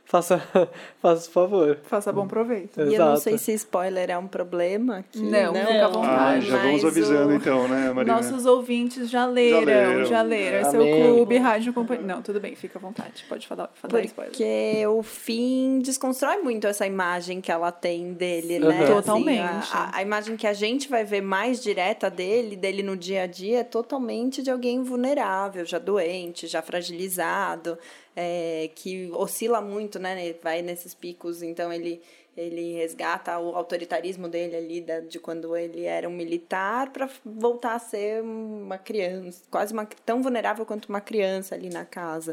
[0.10, 0.41] Faça,
[1.00, 1.78] faça favor.
[1.84, 2.82] Faça bom proveito.
[2.82, 2.91] Exato.
[2.91, 4.98] E eu não sei se spoiler é um problema.
[4.98, 6.17] Aqui, não, não, fica à vontade.
[6.17, 7.36] Ah, já vamos avisando o...
[7.36, 8.15] então, né, Marina?
[8.15, 10.06] Nossos ouvintes já leram, já leram.
[10.06, 10.67] Já leram.
[10.67, 12.08] Esse é o Clube Rádio Companhia.
[12.08, 13.24] Não, tudo bem, fica à vontade.
[13.30, 14.32] Pode falar, falar Porque spoiler.
[14.32, 18.82] Porque o fim desconstrói muito essa imagem que ela tem dele, né?
[18.82, 18.95] Uhum.
[18.95, 19.41] Totalmente.
[19.41, 23.22] Assim, a, a, imagem que a gente vai ver mais direta dele, dele no dia
[23.22, 27.78] a dia, é totalmente de alguém vulnerável, já doente, já fragilizado.
[28.15, 30.34] É, que oscila muito, né?
[30.41, 32.02] Vai nesses picos, então ele
[32.38, 37.76] ele resgata o autoritarismo dele ali da, de quando ele era um militar para voltar
[37.76, 42.32] a ser uma criança, quase uma, tão vulnerável quanto uma criança ali na casa.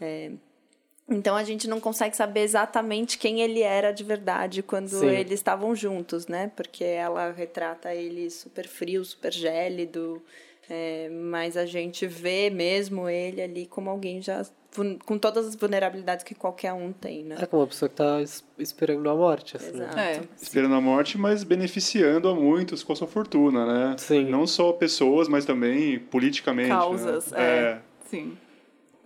[0.00, 0.30] É,
[1.08, 5.08] então a gente não consegue saber exatamente quem ele era de verdade quando Sim.
[5.08, 6.52] eles estavam juntos, né?
[6.54, 10.22] Porque ela retrata ele super frio, super gélido,
[10.68, 14.44] é, mas a gente vê mesmo ele ali como alguém já
[15.04, 17.36] com todas as vulnerabilidades que qualquer um tem, né?
[17.40, 19.72] É como uma pessoa que tá es- esperando a morte, assim.
[19.72, 19.84] né?
[19.84, 19.98] Exato.
[19.98, 20.20] É.
[20.40, 23.96] Esperando a morte, mas beneficiando a muitos com a sua fortuna, né?
[23.98, 24.26] Sim.
[24.30, 26.68] Não só pessoas, mas também politicamente.
[26.68, 26.74] né?
[26.76, 27.80] Causas, é.
[28.06, 28.36] Sim.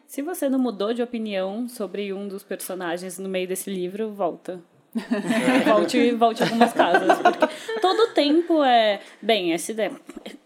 [0.06, 4.60] Se você não mudou de opinião sobre um dos personagens no meio desse livro, volta.
[5.66, 7.18] volte, volte algumas casas.
[7.18, 7.48] Porque
[7.80, 9.00] todo tempo é.
[9.20, 9.90] Bem, essa ideia.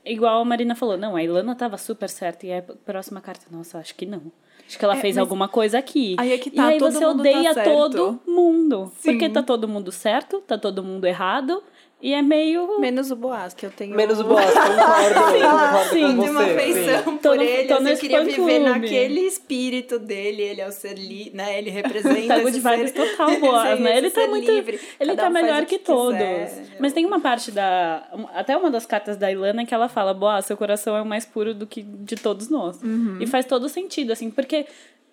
[0.04, 2.46] Igual a Marina falou, não, a Ilana tava super certa.
[2.46, 4.32] E a próxima carta, nossa, acho que não.
[4.68, 6.14] Acho que ela É, fez alguma coisa aqui.
[6.18, 7.70] aí é que tá, e aí todo você mundo tá odeia certo.
[7.70, 8.92] todo mundo.
[8.98, 9.12] Sim.
[9.12, 11.62] Porque tá todo mundo certo, tá todo mundo errado.
[12.00, 12.78] E é meio.
[12.78, 13.96] Menos o Boaz, que eu tenho.
[13.96, 16.50] Menos o boss, concordo, concordo sim, com de uma sim.
[16.52, 18.58] afeição Tô por no- ele, tô assim, eu queria viver clube.
[18.60, 21.58] naquele espírito dele, ele é o ser li, né?
[21.58, 23.98] Ele representa Tá good esse vibes total, Boaz, né?
[23.98, 24.48] Ele tá ser muito.
[24.48, 24.80] livre.
[25.00, 26.12] Ele Cada tá um melhor que, que todos.
[26.18, 26.66] quiser.
[26.78, 28.06] Mas tem uma parte da.
[28.32, 31.24] Até uma das cartas da Ilana que ela fala: Boa, seu coração é o mais
[31.26, 32.80] puro do que de todos nós.
[32.80, 33.18] Uhum.
[33.20, 34.66] E faz todo sentido, assim, porque.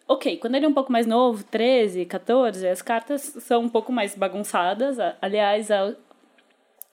[0.08, 3.92] Ok, quando ele é um pouco mais novo, 13, 14, as cartas são um pouco
[3.92, 4.98] mais bagunçadas.
[5.20, 5.96] Aliás, a-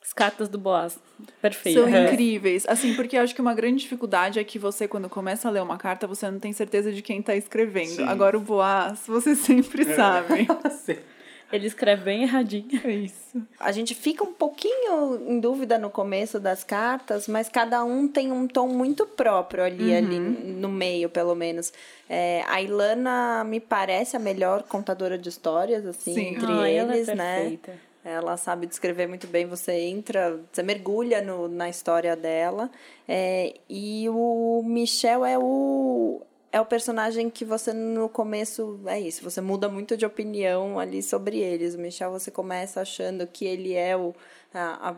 [0.03, 0.99] as cartas do Boaz.
[1.41, 1.79] Perfeito.
[1.79, 2.65] São incríveis.
[2.69, 5.63] Assim, porque eu acho que uma grande dificuldade é que você, quando começa a ler
[5.63, 7.97] uma carta, você não tem certeza de quem tá escrevendo.
[7.97, 8.05] Sim.
[8.05, 10.47] Agora o Boaz, você sempre sabe.
[11.53, 12.81] Ele escreve bem erradinho.
[12.83, 13.47] É isso.
[13.61, 18.33] A gente fica um pouquinho em dúvida no começo das cartas, mas cada um tem
[18.33, 21.71] um tom muito próprio ali, ali no meio, pelo menos.
[22.09, 26.27] É, a Ilana me parece a melhor contadora de histórias, assim, Sim.
[26.29, 27.59] entre Ah, ela é eles, né?
[28.05, 32.71] Ela sabe descrever muito bem, você entra, você mergulha no, na história dela.
[33.07, 38.81] É, e o Michel é o, é o personagem que você no começo.
[38.87, 41.75] É isso, você muda muito de opinião ali sobre eles.
[41.77, 44.15] O Michel você começa achando que ele é o.
[44.53, 44.97] A-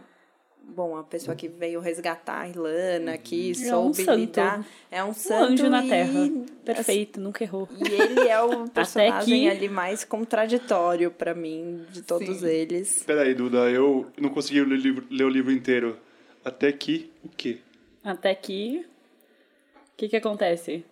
[0.69, 4.19] Bom, a pessoa que veio resgatar a Ilana, que É um soube santo.
[4.19, 4.67] lidar.
[4.91, 5.53] É um Um santo.
[5.53, 6.31] anjo na e- terra.
[6.65, 7.69] Perfeito, nunca errou.
[7.79, 12.47] e ele é o personagem aqui- ali mais contraditório pra mim de todos Sim.
[12.47, 12.97] eles.
[12.97, 15.97] Espera aí, Duda, eu não consegui ler o livro, ler o livro inteiro.
[16.45, 17.59] Até que o quê?
[18.03, 18.85] Até aqui.
[19.93, 20.85] O que que acontece?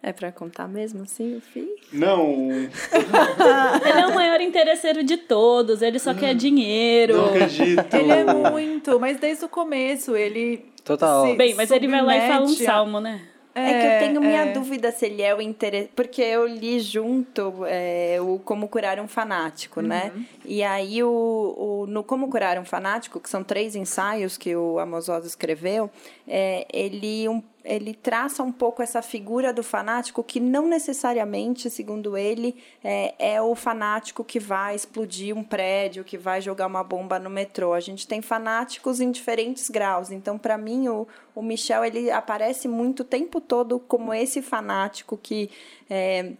[0.00, 1.68] É pra contar mesmo, assim, o fim?
[1.92, 7.16] Não, Ele é o maior interesseiro de todos, ele só quer dinheiro.
[7.16, 7.94] não acredito.
[7.94, 10.64] Ele é muito, mas desde o começo ele.
[10.84, 11.26] Total.
[11.26, 13.20] se Bem, mas ele vai lá e fala um submete salmo, né?
[13.58, 14.52] É, que eu tenho minha é.
[14.52, 15.90] dúvida se ele é o interesse.
[15.94, 20.12] Porque eu li junto é, o Como Curar um Fanático, né?
[20.44, 24.78] E aí, o, o, no Como Curar um Fanático, que são três ensaios que o
[24.78, 25.90] Amos Oz escreveu,
[26.26, 32.16] é, ele, um, ele traça um pouco essa figura do fanático que não necessariamente, segundo
[32.16, 37.18] ele, é, é o fanático que vai explodir um prédio, que vai jogar uma bomba
[37.18, 37.74] no metrô.
[37.74, 40.10] A gente tem fanáticos em diferentes graus.
[40.10, 45.18] Então, para mim, o, o Michel ele aparece muito o tempo todo como esse fanático
[45.18, 45.50] que
[45.90, 46.32] é,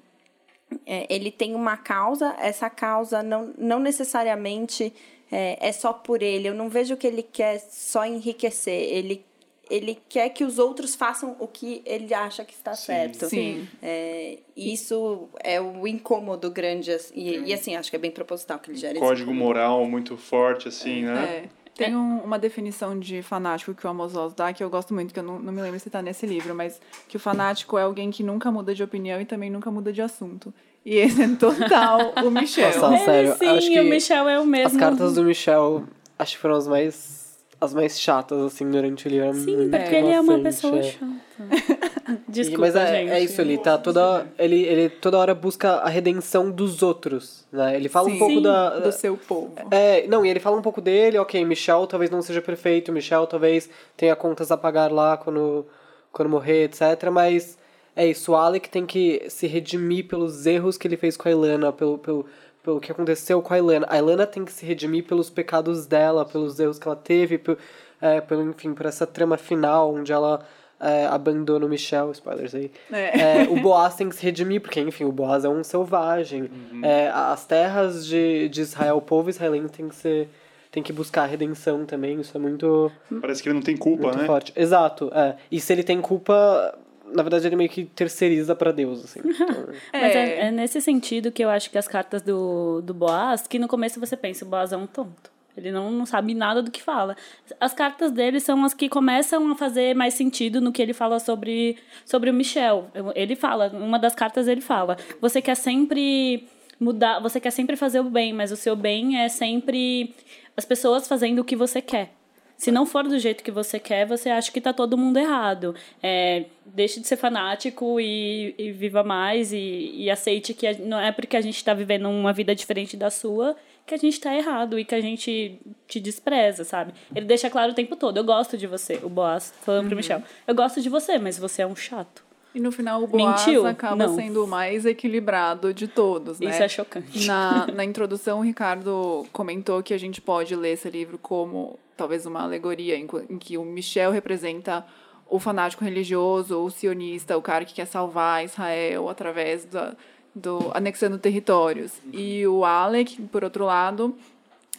[0.86, 4.94] é, ele tem uma causa, essa causa não, não necessariamente
[5.30, 6.48] é, é só por ele.
[6.48, 9.24] Eu não vejo que ele quer só enriquecer, ele,
[9.70, 13.26] ele quer que os outros façam o que ele acha que está certo.
[13.28, 13.68] Sim.
[13.82, 18.70] É, isso é o incômodo grande, e, e assim, acho que é bem proposital que
[18.70, 19.44] ele gera esse Código incômodo.
[19.46, 21.44] moral muito forte, assim, né?
[21.54, 21.58] É.
[21.74, 25.14] Tem um- uma definição de fanático que o Amos Oz dá, que eu gosto muito,
[25.14, 27.82] que eu não, não me lembro se tá nesse livro, mas que o fanático é
[27.82, 30.52] alguém que nunca muda de opinião e também nunca muda de assunto.
[30.84, 32.66] E esse é total o Michel.
[32.80, 34.66] Nossa, Ele sério, sim, acho que o Michel é o mesmo.
[34.66, 35.84] As cartas do Michel,
[36.18, 37.17] acho que foram as mais,
[37.60, 39.34] as mais chatas, assim, durante o livro.
[39.34, 40.82] Sim, porque ele é uma pessoa é.
[40.82, 41.28] chata.
[42.28, 43.10] Desculpa, Mas é, gente.
[43.10, 44.26] é isso, ele tá toda.
[44.38, 47.76] Ele, ele toda hora busca a redenção dos outros, né?
[47.76, 48.18] Ele fala um Sim.
[48.18, 48.78] pouco Sim, da.
[48.78, 49.52] Do seu povo.
[49.70, 53.26] É, não, e ele fala um pouco dele, ok, Michel talvez não seja perfeito, Michel
[53.26, 55.66] talvez tenha contas a pagar lá quando,
[56.12, 57.10] quando morrer, etc.
[57.12, 57.58] Mas
[57.94, 61.32] é isso, o Alec tem que se redimir pelos erros que ele fez com a
[61.32, 62.26] Ilana, pelo, pelo,
[62.68, 63.86] pelo que aconteceu com a Ilana.
[63.88, 67.56] A Ilana tem que se redimir pelos pecados dela, pelos erros que ela teve, pelo,
[67.98, 70.46] é, pelo enfim, por essa trama final onde ela
[70.78, 72.70] é, abandona o Michel, spoilers aí.
[72.92, 73.44] É.
[73.44, 76.50] É, o Boaz tem que se redimir, porque, enfim, o Boaz é um selvagem.
[76.82, 80.28] É, as terras de, de Israel, o povo israelense tem que ser.
[80.70, 84.08] Tem que buscar a redenção também, isso é muito, Parece que ele não tem culpa,
[84.08, 84.26] muito né?
[84.26, 84.52] forte.
[84.54, 85.36] Exato, é.
[85.50, 86.78] E se ele tem culpa,
[87.14, 89.20] na verdade, ele meio que terceiriza pra Deus, assim.
[89.28, 93.46] Então, Mas é, é nesse sentido que eu acho que as cartas do, do Boaz,
[93.46, 95.30] que no começo você pensa, o Boaz é um tonto.
[95.56, 97.16] Ele não, não sabe nada do que fala.
[97.60, 101.18] As cartas dele são as que começam a fazer mais sentido no que ele fala
[101.18, 102.88] sobre, sobre o Michel.
[103.14, 106.46] Ele fala, uma das cartas ele fala, você quer sempre
[106.78, 110.14] mudar, você quer sempre fazer o bem, mas o seu bem é sempre
[110.56, 112.17] as pessoas fazendo o que você quer.
[112.58, 115.76] Se não for do jeito que você quer, você acha que tá todo mundo errado.
[116.02, 120.98] É, deixe de ser fanático e, e viva mais e, e aceite que a, não
[120.98, 124.34] é porque a gente está vivendo uma vida diferente da sua que a gente tá
[124.34, 126.92] errado e que a gente te despreza, sabe?
[127.14, 129.88] Ele deixa claro o tempo todo, eu gosto de você, o Boaz falando uhum.
[129.88, 130.22] pro Michel.
[130.46, 132.22] Eu gosto de você, mas você é um chato.
[132.54, 133.66] E no final o Boaz Mentiu?
[133.66, 134.14] acaba Não.
[134.14, 136.50] sendo o mais equilibrado de todos, né?
[136.50, 137.24] Isso é chocante.
[137.24, 142.24] Na, na introdução, o Ricardo comentou que a gente pode ler esse livro como talvez
[142.24, 144.86] uma alegoria em, em que o Michel representa
[145.28, 149.94] o fanático religioso, o sionista, o cara que quer salvar Israel através da,
[150.34, 151.92] do anexando territórios.
[152.12, 154.16] E o Alec, por outro lado,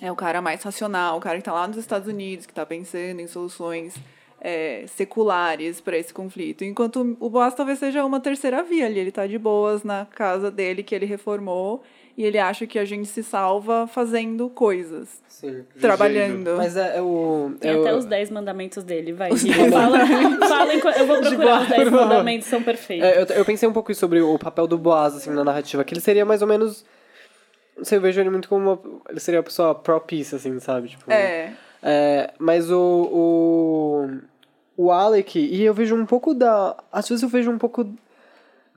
[0.02, 2.66] é o cara mais racional, o cara que está lá nos Estados Unidos, que está
[2.66, 3.96] pensando em soluções
[4.42, 6.64] é, seculares para esse conflito.
[6.64, 10.50] Enquanto o Boas talvez seja uma terceira via ali, ele está de boas na casa
[10.50, 11.84] dele que ele reformou
[12.20, 15.24] e ele acha que a gente se salva fazendo coisas.
[15.30, 15.64] Sim.
[15.80, 16.58] Trabalhando.
[16.58, 17.54] Mas é, é o.
[17.62, 19.32] É Tem até os 10 mandamentos dele, vai.
[19.72, 20.06] fala,
[20.46, 23.08] fala eu vou procurar os 10 mandamentos, são perfeitos.
[23.08, 25.94] É, eu, eu pensei um pouco sobre o papel do Boaz, assim, na narrativa, que
[25.94, 26.86] ele seria mais ou menos.
[27.78, 29.02] Não sei, eu vejo ele muito como uma.
[29.10, 30.90] Ele seria uma pessoa pró-peace, assim, sabe?
[30.90, 31.54] Tipo, é.
[31.82, 32.34] é.
[32.38, 34.10] Mas o.
[34.78, 36.76] O, o Alec, e eu vejo um pouco da.
[36.92, 37.90] Às vezes eu vejo um pouco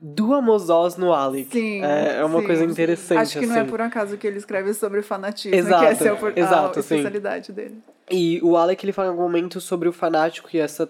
[0.05, 1.49] do Amos Oz no Alec.
[1.49, 3.19] Sim, é, é uma sim, coisa interessante.
[3.19, 3.47] Acho que assim.
[3.47, 6.79] não é por acaso que ele escreve sobre fanatismo, exato, que essa é a, exato,
[6.79, 7.53] a especialidade sim.
[7.53, 7.77] dele.
[8.11, 10.89] E o Alec ele fala em algum momento sobre o fanático e essa.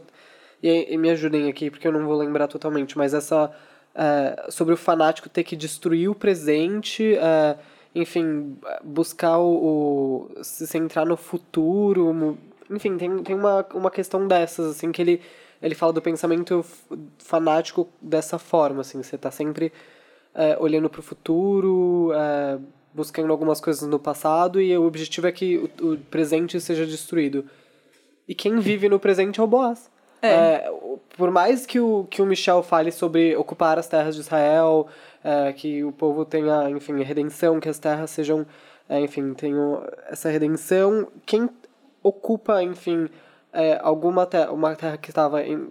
[0.63, 3.51] E, e me ajudem aqui, porque eu não vou lembrar totalmente, mas essa.
[3.93, 7.55] Uh, sobre o fanático ter que destruir o presente, uh,
[7.93, 10.43] enfim, buscar o, o.
[10.43, 12.35] se centrar no futuro.
[12.67, 15.21] Enfim, tem, tem uma, uma questão dessas, assim, que ele
[15.63, 16.63] ele fala do pensamento
[17.17, 19.71] fanático dessa forma, assim, você está sempre
[20.35, 22.59] é, olhando para o futuro, é,
[22.93, 27.45] buscando algumas coisas no passado e o objetivo é que o, o, presente seja destruído.
[28.27, 29.89] E quem vive no presente é o Boaz.
[30.21, 30.29] É.
[30.29, 30.73] é
[31.17, 34.87] por mais que o, que o Michel fale sobre ocupar as terras de Israel,
[35.23, 38.45] é, que o povo tenha, enfim, redenção, que as terras sejam,
[38.89, 41.49] é, enfim, tenham essa redenção, quem
[42.01, 43.07] ocupa, enfim,
[43.53, 45.67] é, alguma terra, uma terra que estava em,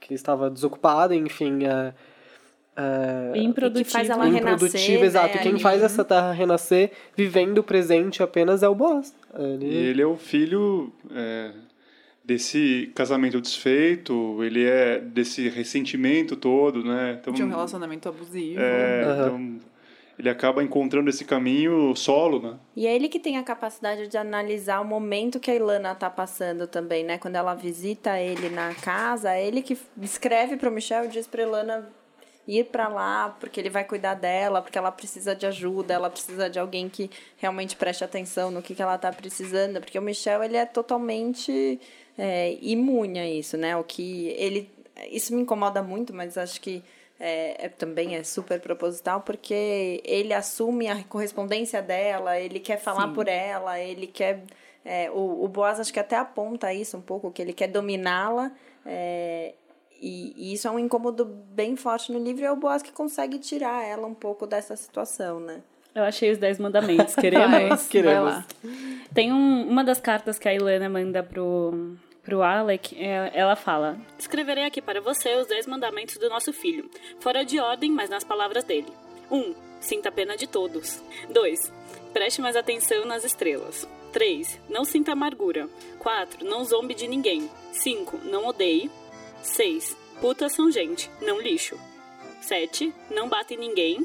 [0.00, 1.92] que estava desocupada, enfim, é,
[2.76, 5.36] é, improdutiva, que faz ela improdutiva, renascer, exato.
[5.36, 5.60] Né, Quem ali.
[5.60, 9.14] faz essa terra renascer vivendo o presente apenas é o boss.
[9.34, 11.52] Ele, ele é o filho é,
[12.24, 17.18] desse casamento desfeito, ele é desse ressentimento todo, né?
[17.20, 18.60] Então, de um relacionamento abusivo.
[18.60, 19.12] É, uhum.
[19.12, 19.60] então,
[20.18, 22.58] ele acaba encontrando esse caminho solo, né?
[22.74, 26.08] E é ele que tem a capacidade de analisar o momento que a Ilana tá
[26.08, 27.18] passando também, né?
[27.18, 31.42] Quando ela visita ele na casa, é ele que escreve pro Michel e diz pra
[31.42, 31.90] Ilana
[32.48, 36.48] ir para lá, porque ele vai cuidar dela, porque ela precisa de ajuda, ela precisa
[36.48, 40.42] de alguém que realmente preste atenção no que, que ela tá precisando, porque o Michel,
[40.44, 41.80] ele é totalmente
[42.16, 43.76] é, imune a isso, né?
[43.76, 44.70] O que ele...
[45.10, 46.82] Isso me incomoda muito, mas acho que
[47.18, 53.08] é, é, também é super proposital, porque ele assume a correspondência dela, ele quer falar
[53.08, 53.14] Sim.
[53.14, 54.42] por ela, ele quer.
[54.84, 58.52] É, o, o Boaz acho que até aponta isso um pouco, que ele quer dominá-la.
[58.84, 59.54] É,
[60.00, 62.92] e, e, isso é um incômodo bem forte no livro, e é o Boaz que
[62.92, 65.62] consegue tirar ela um pouco dessa situação, né?
[65.94, 67.86] Eu achei os Dez Mandamentos, queremos?
[67.88, 68.44] queremos.
[69.14, 71.96] Tem um, uma das cartas que a Ilana manda pro,
[72.26, 76.90] pro Alec, é, ela fala: Escreverei aqui para você os dez mandamentos do nosso filho,
[77.20, 78.92] fora de ordem, mas nas palavras dele.
[79.30, 79.36] 1.
[79.36, 81.00] Um, sinta pena de todos.
[81.30, 81.72] 2.
[82.12, 83.88] Preste mais atenção nas estrelas.
[84.12, 84.60] 3.
[84.68, 85.68] Não sinta amargura.
[86.00, 86.44] 4.
[86.44, 87.48] Não zombe de ninguém.
[87.72, 88.18] 5.
[88.24, 88.90] Não odeie.
[89.42, 89.96] 6.
[90.20, 91.78] Putas são gente, não lixo.
[92.40, 92.92] 7.
[93.10, 94.04] Não bate em ninguém.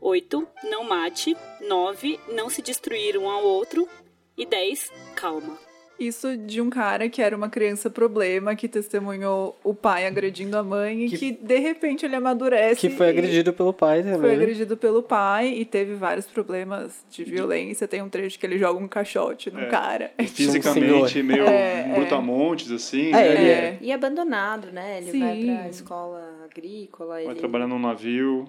[0.00, 0.46] 8.
[0.64, 1.36] Não mate.
[1.60, 2.20] 9.
[2.28, 3.88] Não se destruir um ao outro.
[4.36, 4.90] E 10.
[5.16, 5.73] Calma.
[5.98, 10.62] Isso de um cara que era uma criança problema, que testemunhou o pai agredindo a
[10.62, 12.80] mãe que, e que de repente ele amadurece.
[12.80, 14.20] Que foi agredido pelo pai também.
[14.20, 17.86] Foi agredido pelo pai e teve vários problemas de violência.
[17.86, 19.66] Tem um trecho que ele joga um caixote no é.
[19.66, 20.12] cara.
[20.26, 23.08] Fisicamente meio é, é, brutamontes, assim.
[23.08, 23.26] É, né?
[23.28, 23.78] ele é.
[23.80, 24.98] E abandonado, né?
[24.98, 25.20] Ele Sim.
[25.20, 27.14] vai pra escola agrícola.
[27.14, 27.34] Vai ele...
[27.34, 28.46] trabalhar num navio.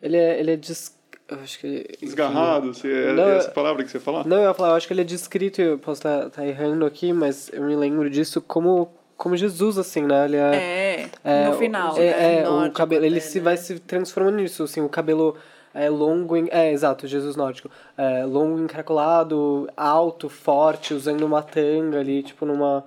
[0.00, 0.98] Ele é, ele é dis
[1.30, 1.86] eu acho que.
[2.00, 2.72] Desgarrado?
[2.74, 4.24] Você, é não, essa palavra que você fala?
[4.24, 6.84] Não, eu ia falar, eu acho que ele é descrito, eu posso estar, estar errando
[6.84, 10.24] aqui, mas eu me lembro disso como, como Jesus, assim, né?
[10.24, 11.96] Ele é, É, no final.
[11.96, 12.42] É, né?
[12.42, 15.36] é, o cabelo, ele se vai se transformando nisso, assim, o cabelo
[15.72, 22.00] é longo, em- é, exato, Jesus nórdico, é, longo, encaracolado, alto, forte, usando uma tanga
[22.00, 22.84] ali, tipo numa,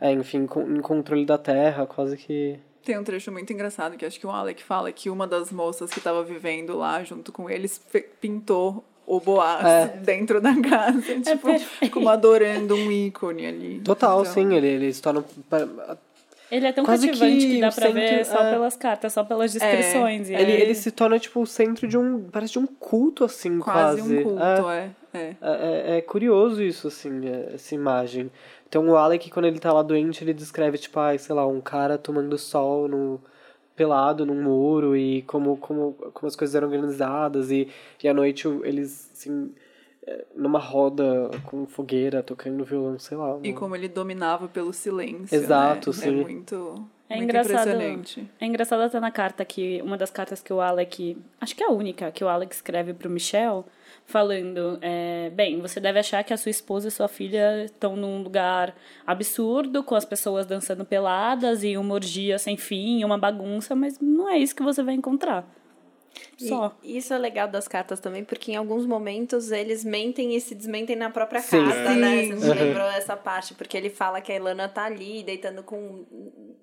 [0.00, 2.58] é, enfim, com, em controle da terra, quase que...
[2.84, 5.90] Tem um trecho muito engraçado que acho que o Alec fala que uma das moças
[5.90, 7.80] que tava vivendo lá junto com eles
[8.20, 9.86] pintou o Boaz É.
[9.98, 11.00] dentro da casa.
[11.20, 11.92] Tipo, perfeito.
[11.92, 13.80] como adorando um ícone ali.
[13.80, 15.24] Total, Então, sim, ele, ele se torna...
[16.50, 18.50] Ele é tão Quase cativante que, que dá pra ver centro- só é.
[18.50, 20.28] pelas cartas, só pelas descrições.
[20.28, 23.24] e Ele, aí- ele se torna, tipo, o centro de um, parece de um culto,
[23.24, 24.18] assim, Quase quase.
[24.18, 24.90] um culto, É.
[25.14, 25.18] é.
[25.20, 25.20] é.
[25.20, 28.32] É, é- é curioso isso, assim, é, essa imagem.
[28.70, 31.60] Então o Alec, quando ele tá lá doente, ele descreve, tipo, ai, sei lá, um
[31.60, 33.20] cara tomando sol no,
[33.74, 37.66] pelado num muro e como, como, como as coisas eram organizadas e,
[38.02, 39.52] e à noite o- eles, assim,
[40.06, 43.38] é, numa roda com fogueira, tocando violão, sei lá.
[43.42, 45.34] E como ele dominava pelo silêncio.
[45.34, 45.96] Exato, né?
[45.96, 46.20] sim.
[46.20, 47.68] É muito, É muito engraçado.
[47.70, 48.30] impressionante.
[48.40, 51.66] É engraçado até na carta que uma das cartas que o Alec, acho que é
[51.66, 53.64] a única que o Alec escreve pro Michel,
[54.10, 58.22] falando, é, bem, você deve achar que a sua esposa e sua filha estão num
[58.22, 58.74] lugar
[59.06, 64.28] absurdo, com as pessoas dançando peladas e uma orgia sem fim, uma bagunça, mas não
[64.28, 65.48] é isso que você vai encontrar.
[66.36, 66.76] Só.
[66.82, 70.54] E isso é legal das cartas também, porque em alguns momentos eles mentem e se
[70.54, 71.64] desmentem na própria Sim.
[71.64, 72.24] carta, né?
[72.24, 72.36] Sim.
[72.36, 76.04] Você me lembrou essa parte, porque ele fala que a Ilana tá ali, deitando com.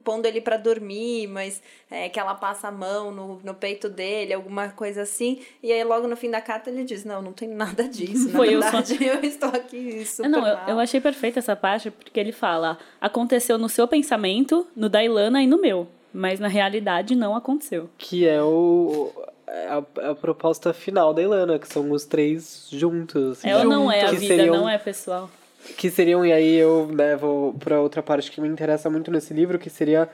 [0.04, 4.34] pondo ele pra dormir, mas é, que ela passa a mão no, no peito dele,
[4.34, 5.40] alguma coisa assim.
[5.62, 8.30] E aí logo no fim da carta ele diz: Não, não tem nada disso.
[8.34, 11.40] Na Foi eu verdade, eu, estou aqui super É, não, eu, mal." eu achei perfeita
[11.40, 15.88] essa parte, porque ele fala, aconteceu no seu pensamento, no da Ilana e no meu,
[16.14, 17.90] mas na realidade não aconteceu.
[17.98, 19.12] Que é o...
[19.48, 23.40] é A, a proposta final da Ilana, que são os três juntos.
[23.40, 25.30] assim, É ou não é a que vida, seriam- não é pessoal.
[25.78, 29.34] que seriam, e aí eu né, vou pra outra parte que me interessa muito nesse
[29.34, 30.10] livro, que seria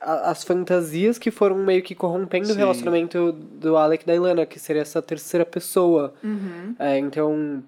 [0.00, 2.58] a- as fantasias que foram meio que corrompendo o Sim.
[2.58, 6.14] relacionamento do Alec e da Ilana, que seria essa terceira pessoa.
[6.78, 7.62] É, então,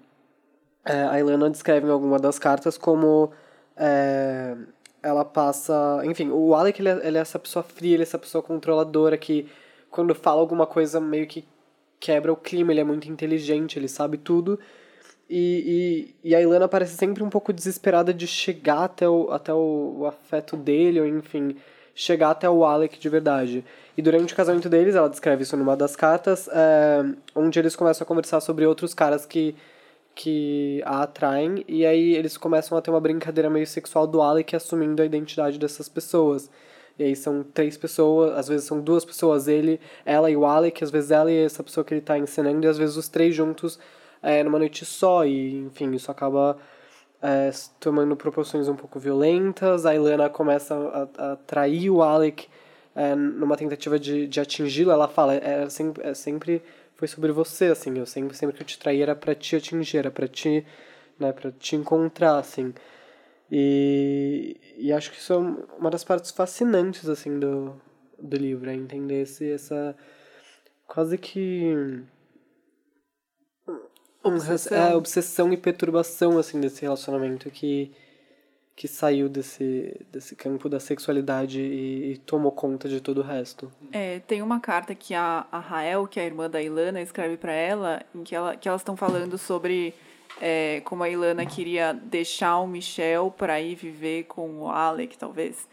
[0.85, 3.31] é, a Ilana descreve em alguma das cartas como
[3.77, 4.55] é,
[5.03, 6.01] ela passa...
[6.05, 9.17] Enfim, o Alec ele é, ele é essa pessoa fria, ele é essa pessoa controladora
[9.17, 9.47] que
[9.91, 11.45] quando fala alguma coisa meio que
[11.99, 14.57] quebra o clima, ele é muito inteligente, ele sabe tudo.
[15.29, 19.53] E, e, e a Ilana parece sempre um pouco desesperada de chegar até o, até
[19.53, 21.55] o, o afeto dele, ou enfim,
[21.93, 23.63] chegar até o Alec de verdade.
[23.97, 27.03] E durante o casamento deles, ela descreve isso numa das cartas, é,
[27.35, 29.55] onde eles começam a conversar sobre outros caras que,
[30.15, 34.55] que a atraem, e aí eles começam a ter uma brincadeira meio sexual do Alec
[34.55, 36.49] assumindo a identidade dessas pessoas.
[37.01, 40.83] E aí são três pessoas, às vezes são duas pessoas, ele, ela e o Alec,
[40.83, 43.33] às vezes ela e essa pessoa que ele tá encenando, e às vezes os três
[43.33, 43.79] juntos
[44.21, 46.57] é, numa noite só, e enfim, isso acaba
[47.19, 47.49] é,
[47.79, 49.83] tomando proporções um pouco violentas.
[49.83, 52.47] A Ilana começa a, a trair o Alec
[52.95, 54.91] é, numa tentativa de, de atingi-lo.
[54.91, 56.61] Ela fala, é, sempre, é, sempre
[56.95, 59.97] foi sobre você, assim, eu sempre, sempre que eu te traí era pra te atingir,
[59.97, 60.63] era pra te,
[61.19, 62.71] né, pra te encontrar, assim.
[63.51, 67.75] E, e acho que isso é um- uma das partes fascinantes, assim, do,
[68.17, 69.95] do livro, é entender esse, essa
[70.87, 71.73] quase que
[74.23, 74.77] Obsessão.
[74.77, 77.91] é, obsessão e perturbação assim desse relacionamento que
[78.75, 83.71] que saiu desse desse campo da sexualidade e, e tomou conta de todo o resto.
[83.91, 87.35] É, tem uma carta que a, a Rael, que é a irmã da Ilana, escreve
[87.35, 89.93] pra ela, em que, ela, que elas estão falando sobre
[90.39, 95.67] é, como a Ilana queria deixar o Michel pra ir viver com o Alec, talvez.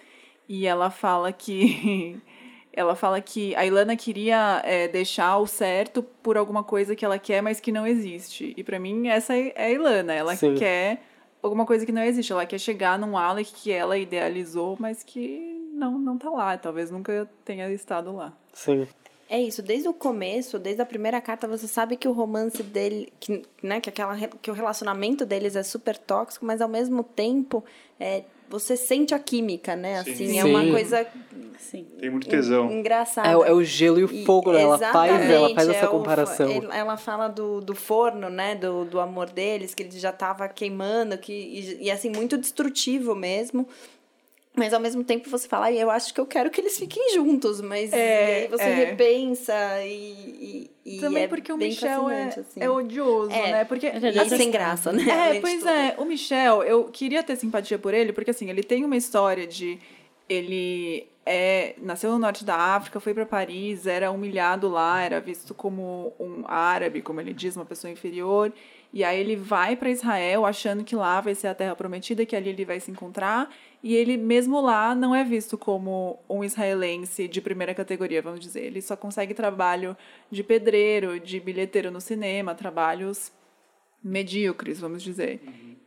[0.49, 2.21] E ela fala que.
[2.71, 7.19] Ela fala que a Ilana queria é, deixar o certo por alguma coisa que ela
[7.19, 8.55] quer, mas que não existe.
[8.57, 10.15] E pra mim, essa é a Ilana.
[10.15, 10.55] Ela Sim.
[10.55, 11.03] quer
[11.43, 12.31] alguma coisa que não existe.
[12.31, 16.57] Ela quer chegar num Alec que ela idealizou, mas que não, não tá lá.
[16.57, 18.33] Talvez nunca tenha estado lá.
[18.53, 18.87] Sim.
[19.31, 23.13] É isso, desde o começo, desde a primeira carta, você sabe que o romance dele,
[23.21, 27.63] que, né, que, aquela, que o relacionamento deles é super tóxico, mas ao mesmo tempo
[28.01, 30.03] é, você sente a química, né?
[30.03, 30.11] Sim.
[30.13, 30.51] Assim, é Sim.
[30.51, 31.07] uma coisa
[31.59, 31.87] Sim.
[32.01, 32.73] Tem muito tesão.
[32.73, 33.29] engraçada.
[33.29, 34.63] É, o- é o gelo e o fogo, né?
[34.63, 36.49] Ela faz, ela faz é essa o- comparação.
[36.51, 38.55] ele- ela fala do, do forno, né?
[38.55, 43.15] Do, do amor deles, que ele já tava queimando, que, e, e, assim, muito destrutivo
[43.15, 43.69] mesmo.
[44.59, 47.15] Mas ao mesmo tempo você fala, "Ai, eu acho que eu quero que eles fiquem
[47.15, 48.75] juntos, mas É, e aí você é.
[48.75, 49.55] repensa
[49.85, 50.71] e.
[50.85, 52.61] e, e Também é porque o bem Michel é, assim.
[52.61, 53.53] é odioso, É.
[53.53, 53.65] né?
[53.65, 55.37] Porque E assim, sem graça, né?
[55.37, 55.95] É, pois é.
[55.99, 59.79] O Michel, eu queria ter simpatia por ele, porque assim, ele tem uma história de.
[60.29, 65.55] Ele é, nasceu no norte da África, foi para Paris, era humilhado lá, era visto
[65.55, 68.53] como um árabe, como ele diz, uma pessoa inferior.
[68.93, 72.35] E aí ele vai para Israel achando que lá vai ser a terra prometida, que
[72.35, 73.51] ali ele vai se encontrar.
[73.83, 78.65] E ele, mesmo lá, não é visto como um israelense de primeira categoria, vamos dizer.
[78.65, 79.97] Ele só consegue trabalho
[80.31, 83.31] de pedreiro, de bilheteiro no cinema, trabalhos
[84.03, 85.41] medíocres, vamos dizer.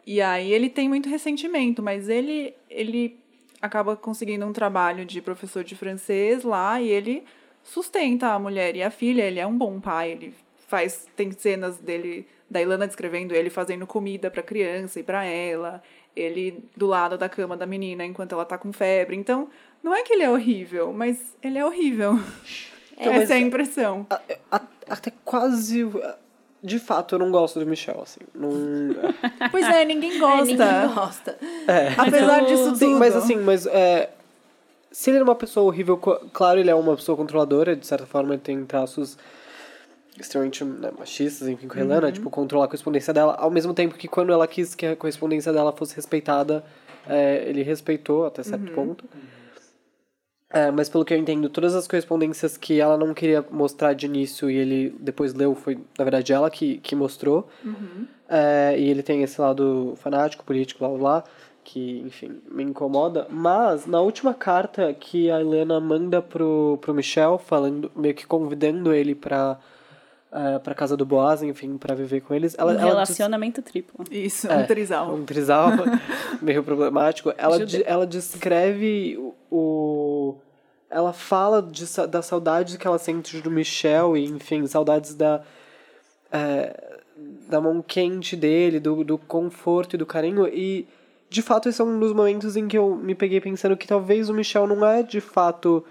[0.06, 3.20] E aí ele tem muito ressentimento, mas ele, ele
[3.62, 7.24] acaba conseguindo um trabalho de professor de francês lá e ele
[7.62, 9.24] sustenta a mulher e a filha.
[9.24, 10.34] Ele é um bom pai, ele
[10.68, 15.82] faz tem cenas dele da Ilana descrevendo ele fazendo comida para criança e para ela
[16.16, 19.16] ele do lado da cama da menina enquanto ela tá com febre.
[19.16, 19.48] Então,
[19.84, 22.20] não é que ele é horrível, mas ele é horrível.
[22.98, 24.06] Então, Essa é a impressão.
[24.10, 25.90] A- a- até quase.
[26.64, 28.20] De fato, eu não gosto do Michel, assim.
[28.36, 28.50] Não,
[29.50, 30.46] Pois é, ninguém gosta.
[30.46, 31.38] Ninguém gosta.
[31.98, 33.00] Apesar disso Sim, tudo.
[33.00, 34.12] mas assim, mas é,
[34.92, 38.34] se ele é uma pessoa horrível, claro, ele é uma pessoa controladora, de certa forma
[38.34, 39.18] ele tem traços
[40.22, 43.96] extremamente né, machistas, enfim, com a Helena, tipo, controlar a correspondência dela, ao mesmo tempo
[43.96, 46.64] que quando ela quis que a correspondência dela fosse respeitada,
[47.08, 49.06] é, ele respeitou até certo ponto.
[50.54, 54.06] É, mas pelo que eu entendo, todas as correspondências que ela não queria mostrar de
[54.06, 57.48] início e ele depois leu, foi, na verdade, ela que, que mostrou.
[58.28, 61.24] É, e ele tem esse lado fanático, político, blá blá blá,
[61.64, 63.28] que, enfim, me incomoda.
[63.30, 68.94] Mas, na última carta que a Helena manda pro, pro Michel, falando, meio que convidando
[68.94, 69.58] ele pra,
[70.32, 73.62] é, pra casa do Boaz, enfim, pra viver com eles, ela, um ela diz- relacionamento
[73.62, 74.06] triplo.
[74.10, 75.14] Isso, é, um trisal.
[75.14, 75.72] Um trisal
[76.42, 77.34] meio problemático.
[77.38, 80.36] Ela, de- ela descreve o, o-
[80.90, 85.42] Ela fala de, da saudade que ela sente do Michel e, enfim, saudades da.
[86.32, 86.98] é,
[87.48, 90.48] da mão quente dele, do, do conforto e do carinho.
[90.48, 90.88] E,
[91.30, 94.28] de fato, esse é um dos momentos em que eu me peguei pensando que talvez
[94.30, 95.86] o Michel não é, de fato.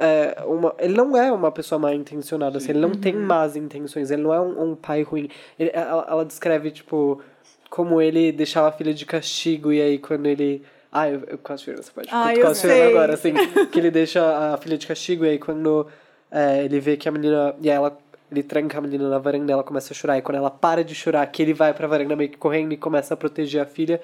[0.00, 4.10] É, uma, ele não é uma pessoa mal intencionada, assim, ele não tem más intenções,
[4.10, 5.28] ele não é um, um pai ruim.
[5.58, 7.20] Ele- ela, ela descreve, tipo,
[7.68, 10.62] como ele deixava a filha de castigo e aí quando ele.
[10.90, 13.34] Ah, eu, eu quase chorando, você pode Ah, eu quase chorando agora, assim.
[13.70, 15.86] que ele deixa a filha de castigo e aí quando
[16.30, 17.54] é, ele vê que a menina.
[17.60, 17.96] E aí ela.
[18.32, 20.16] Ele tranca a menina na varanda, ela começa a chorar.
[20.16, 22.76] E quando ela para de chorar, que ele vai pra varanda meio que correndo e
[22.76, 24.00] começa a proteger a filha.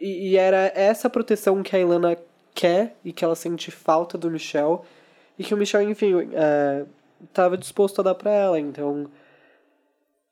[0.00, 2.16] E, e era essa proteção que a Ilana
[2.54, 4.86] quer e que ela sente falta do Michel.
[5.38, 6.84] E que o Michel, enfim, é,
[7.32, 8.60] tava disposto a dar pra ela.
[8.60, 9.10] Então,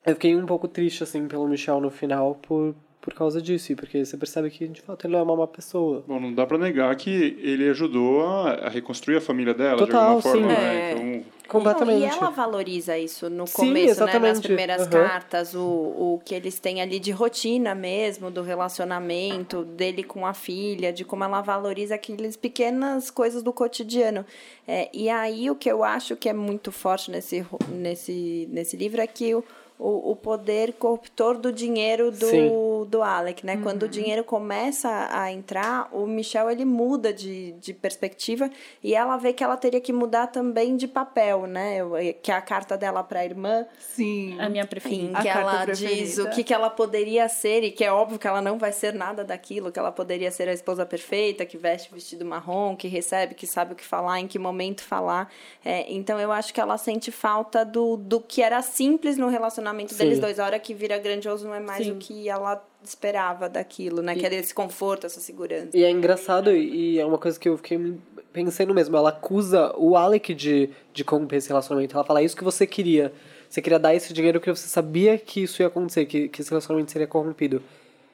[0.05, 3.73] eu fiquei um pouco triste, assim, pelo Michel no final por, por causa disso.
[3.73, 6.05] e Porque você percebe que, de fato, ele não é uma má pessoa.
[6.07, 9.97] Bom, não dá pra negar que ele ajudou a, reconstruir a família dela Total, de
[9.97, 10.55] alguma forma, sim.
[10.55, 10.75] né?
[10.75, 10.93] É.
[10.93, 12.01] Então, Não, Completamente.
[12.01, 14.19] e ela valoriza isso no Sim, começo, né?
[14.21, 14.91] Nas primeiras Aham.
[14.91, 20.33] cartas, o, o que eles têm ali de rotina mesmo, do relacionamento dele com a
[20.33, 24.25] filha, de como ela valoriza aquelas pequenas coisas do cotidiano.
[24.67, 29.01] É, e aí o que eu acho que é muito forte nesse, nesse, nesse livro
[29.01, 29.43] é que o,
[29.81, 32.51] o, o poder corruptor do dinheiro do, Sim.
[32.87, 33.59] do Alec, né?
[33.63, 38.51] Quando o dinheiro começa a entrar, o Michel ele muda de, de perspectiva
[38.85, 41.79] e ela vê que ela teria que mudar também de papel, né?
[42.23, 44.39] Que é a carta dela para a irmã, Sim.
[44.39, 45.19] A minha em preferida.
[45.19, 48.19] A que carta ela diz o que, que ela poderia ser e que é óbvio
[48.19, 51.57] que ela não vai ser nada daquilo, que ela poderia ser a esposa perfeita, que
[51.57, 55.31] veste vestido marrom, que recebe, que sabe o que falar, em que momento falar.
[55.65, 59.70] É, então eu acho que ela sente falta do, do que era simples no relacionamento
[59.95, 60.05] Sim.
[60.05, 60.39] deles dois.
[60.39, 61.93] A hora que vira grandioso não é mais Sim.
[61.93, 64.15] o que ela esperava daquilo, né?
[64.15, 65.77] Que era esse conforto, essa segurança.
[65.77, 67.99] E é engraçado, e é uma coisa que eu fiquei
[68.33, 68.97] pensando mesmo.
[68.97, 71.95] Ela acusa o Alec de, de corromper esse relacionamento.
[71.97, 73.13] Ela fala, é isso que você queria.
[73.49, 76.51] Você queria dar esse dinheiro porque você sabia que isso ia acontecer, que, que esse
[76.51, 77.63] relacionamento seria corrompido.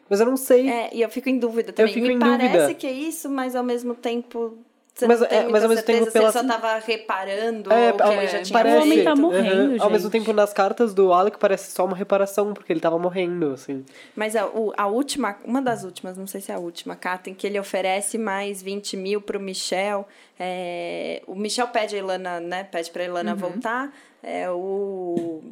[0.09, 0.69] Mas eu não sei.
[0.69, 1.93] É, e eu fico em dúvida também.
[1.93, 2.75] fico Me em parece dúvida.
[2.75, 4.57] que é isso, mas ao mesmo tempo.
[4.97, 8.43] Você Mas, é, mas ao mesmo tempo pela- só tava reparando É, ou ele já
[8.43, 9.21] tinha parece, O homem tá feito.
[9.21, 9.77] morrendo, Aham.
[9.83, 13.53] Ao mesmo tempo, nas cartas do Alec parece só uma reparação, porque ele tava morrendo,
[13.53, 13.85] assim.
[14.15, 17.29] Mas a, o- a última, uma das últimas, não sei se é a última carta,
[17.29, 20.09] em que ele oferece mais 20 mil pro Michel.
[20.41, 22.65] é, o Michel pede a Ilana, né?
[22.65, 23.93] Pede pra Ilana voltar.
[24.23, 25.43] É, o.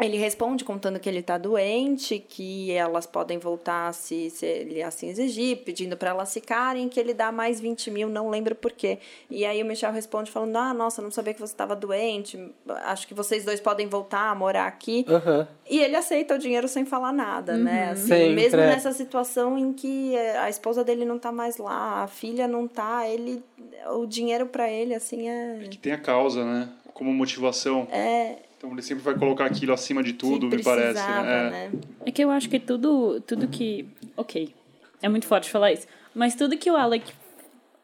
[0.00, 5.08] Ele responde contando que ele tá doente, que elas podem voltar se, se ele assim
[5.08, 8.98] exigir, pedindo para elas ficarem, que ele dá mais 20 mil, não lembro por quê.
[9.28, 12.38] E aí o Michel responde falando: Ah, nossa, não sabia que você estava doente,
[12.84, 15.04] acho que vocês dois podem voltar a morar aqui.
[15.08, 15.48] Aham.
[15.68, 17.90] E ele aceita o dinheiro sem falar nada, né?
[17.90, 18.66] Assim, Sempre, mesmo é.
[18.68, 22.66] nessa situação em que eh, a esposa dele não tá mais lá, a filha não
[22.68, 23.42] tá, ele
[23.90, 26.68] o dinheiro para ele assim é que tem a causa, né?
[26.94, 27.86] Como motivação.
[27.90, 31.50] é Então ele sempre vai colocar aquilo acima de tudo, que me parece, né?
[31.50, 31.72] né?
[32.04, 33.88] É que eu acho que tudo, tudo que.
[34.16, 34.52] Ok.
[35.00, 35.86] É muito forte falar isso.
[36.12, 37.12] Mas tudo que o Alec.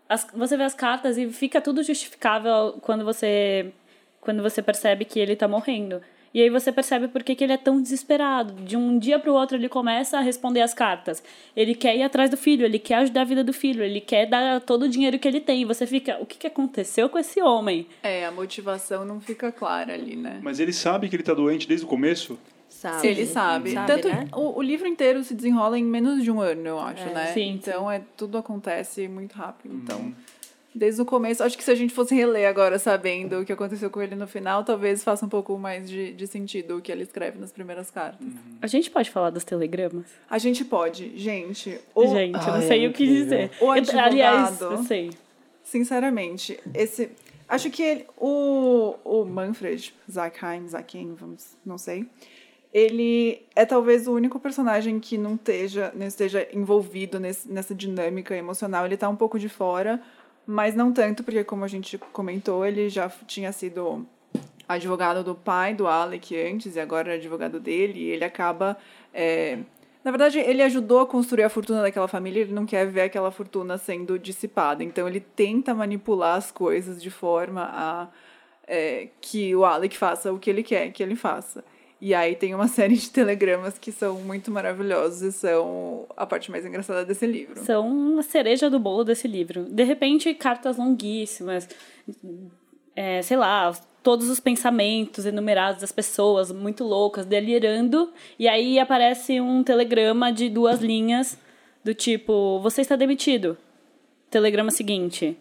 [0.09, 3.73] as- você vê as cartas e fica tudo justificável quando você.
[4.21, 6.03] Quando você percebe que ele tá morrendo.
[6.35, 8.55] E aí você percebe por que, que ele é tão desesperado.
[8.65, 11.23] De um dia para o outro ele começa a responder as cartas.
[11.57, 14.27] Ele quer ir atrás do filho, ele quer ajudar a vida do filho, ele quer
[14.27, 15.63] dar todo o dinheiro que ele tem.
[15.63, 17.87] E você fica, o que, que aconteceu com esse homem?
[18.03, 20.41] É, a motivação não fica clara ali, né?
[20.43, 22.37] Mas ele sabe que ele tá doente desde o começo?
[22.69, 23.07] Sabe?
[23.07, 23.73] Ele sabe.
[23.73, 24.29] Sabe, Tanto né?
[24.35, 27.27] o, o livro inteiro se desenrola em menos de um ano, eu acho, né?
[27.33, 29.75] Sim, então é tudo acontece muito rápido.
[29.75, 30.13] Então,
[30.75, 33.89] desde o começo, acho que se a gente fosse reler agora sabendo o que aconteceu
[33.91, 37.03] com ele no final, talvez faça um pouco mais de, de sentido o que ele
[37.05, 38.27] escreve nas primeiras cartas.
[38.61, 40.07] A gente pode falar dos telegramas?
[40.29, 41.79] A gente pode, gente.
[41.95, 43.25] O, gente, eu não Ai, sei é o que incrível.
[43.25, 43.51] dizer.
[43.61, 44.07] O Eu- advogado.
[44.07, 45.11] aliás, eu sei.
[45.63, 47.11] Sinceramente, esse.
[47.49, 52.07] Acho que ele, o, o Manfred, Zackheim, Zackheim, vamos, não sei.
[52.73, 58.37] Ele é talvez o único personagem que não esteja, não esteja envolvido nesse, nessa dinâmica
[58.37, 58.85] emocional.
[58.85, 60.03] Ele tá um pouco de fora,
[60.47, 64.07] mas não tanto, porque como a gente comentou, ele já tinha sido
[64.69, 68.01] advogado do pai do Alec antes e agora é advogado dele.
[68.01, 68.77] E ele acaba.
[69.13, 69.59] é,
[70.03, 73.31] na verdade, ele ajudou a construir a fortuna daquela família, ele não quer ver aquela
[73.31, 74.85] fortuna sendo dissipada.
[74.85, 78.09] Então, ele tenta manipular as coisas de forma a
[78.67, 81.65] é, que o Alec faça o que ele quer que ele faça.
[82.05, 86.51] E aí tem uma série de telegramas que são muito maravilhosos e são a parte
[86.51, 87.59] mais engraçada desse livro.
[87.65, 89.65] São a cereja do bolo desse livro.
[89.65, 91.67] De repente, cartas longuíssimas,
[92.95, 98.13] é, sei lá, todos os pensamentos enumerados das pessoas, muito loucas, delirando.
[98.39, 101.39] E aí aparece um telegrama de duas linhas,
[101.83, 103.57] do tipo: Você está demitido.
[104.29, 105.39] Telegrama seguinte.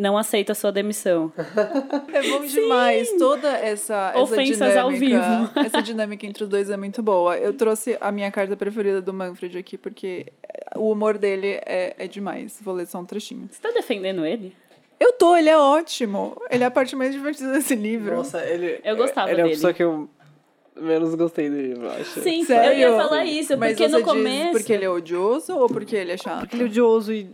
[0.00, 1.30] Não aceita a sua demissão.
[2.12, 3.12] É bom demais.
[3.18, 5.60] Toda essa, essa Ofensas ao dinâmica.
[5.60, 7.36] Essa dinâmica entre os dois é muito boa.
[7.36, 10.26] Eu trouxe a minha carta preferida do Manfred aqui, porque
[10.74, 12.58] o humor dele é, é demais.
[12.62, 13.48] Vou ler só um trechinho.
[13.50, 14.54] Você tá defendendo ele?
[14.98, 16.40] Eu tô, ele é ótimo.
[16.50, 18.16] Ele é a parte mais divertida desse livro.
[18.16, 18.80] Nossa, ele.
[18.82, 19.54] Eu gostava ele é a dele.
[19.56, 20.08] pessoa que eu
[20.80, 22.20] menos gostei dele, eu acho.
[22.20, 22.72] Sim, Sério?
[22.82, 24.44] eu ia falar isso, Mas porque você no começo.
[24.44, 26.40] diz porque ele é odioso ou porque ele é chato?
[26.40, 27.30] Porque ele é odioso e.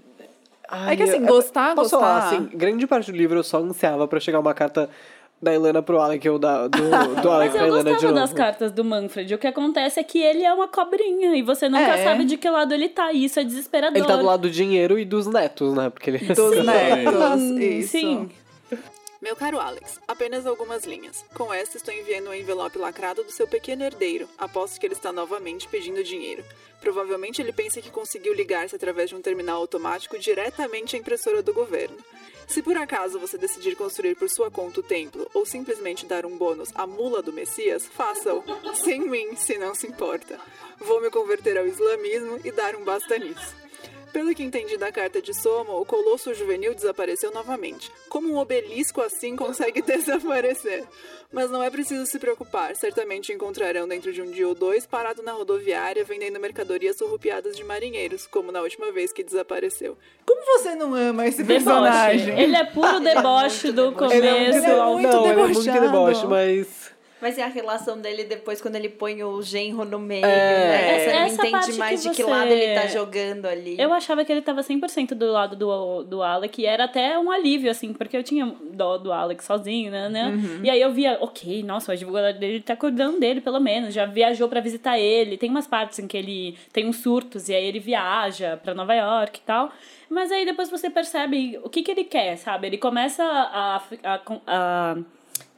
[0.69, 2.21] Ai, É que assim, eu- gostar, posso gostar.
[2.21, 4.89] falar, assim, grande parte do livro eu só ansiava pra chegar uma carta
[5.41, 6.79] da Helena pro Alec ou da, do, do
[7.31, 8.15] Alec Mas pra eu Helena de gostava novo.
[8.27, 9.35] das cartas do Manfred.
[9.35, 12.05] O que acontece é que ele é uma cobrinha e você nunca É.
[12.05, 13.13] sabe de que lado ele tá.
[13.13, 13.99] E isso é desesperador.
[13.99, 15.91] Ele tá do lado do dinheiro e dos netos, né?
[15.91, 16.19] Porque ele.
[16.35, 17.41] Dos netos.
[17.41, 17.89] Sim, Isso.
[17.91, 18.31] sim.
[19.27, 21.25] Meu caro Alex, apenas algumas linhas.
[21.35, 24.29] Com esta estou enviando um envelope lacrado do seu pequeno herdeiro.
[24.39, 26.45] Aposto que ele está novamente pedindo dinheiro.
[26.81, 31.53] Provavelmente ele pensa que conseguiu ligar-se através de um terminal automático diretamente à impressora do
[31.53, 31.97] governo.
[32.47, 36.39] Se por acaso você decidir construir por sua conta o templo ou simplesmente dar um
[36.39, 38.45] bônus à mula do Messias, faça-o.
[38.77, 40.39] Sem mim, se não se importa.
[40.79, 43.66] Vou me converter ao islamismo e dar um basta nisso.
[44.17, 47.93] Pelo que entendi da carta de Soma, o colosso juvenil desapareceu novamente.
[48.09, 50.85] Como um obelisco assim consegue desaparecer?
[51.31, 52.75] Mas não é preciso se preocupar.
[52.77, 57.63] Certamente encontrarão dentro de um dia ou dois parado na rodoviária vendendo mercadorias surrupiadas de
[57.63, 59.99] marinheiros, como na última vez que desapareceu.
[60.25, 62.31] Como você não ama esse Deboche.
[62.31, 66.27] Ele é puro deboche do começo Ele é muito- muito não, ele é muito deboche,
[66.27, 66.86] mas.
[67.21, 70.29] Mas é a relação dele depois, quando ele põe o genro no meio, É.
[70.29, 70.99] né?
[70.99, 73.75] Você Essa não parte entende mais que de que você- lado ele tá jogando ali.
[73.81, 77.31] Eu achava que ele tava 100% do lado do, do Alec, e era até um
[77.31, 80.09] alívio, assim, porque eu tinha dó do Alec sozinho, né?
[80.11, 80.27] né?
[80.29, 80.61] Uhum.
[80.63, 84.05] E aí eu via, ok, nossa, o advogado dele tá cuidando dele, pelo menos, já
[84.05, 85.39] viajou pra visitar ele.
[85.39, 88.95] Tem umas partes em que ele tem uns surtos, e aí ele viaja pra Nova
[88.95, 89.71] York e tal.
[90.11, 92.67] Mas aí depois você percebe o que que ele quer, sabe?
[92.67, 94.97] Ele começa a, a, a,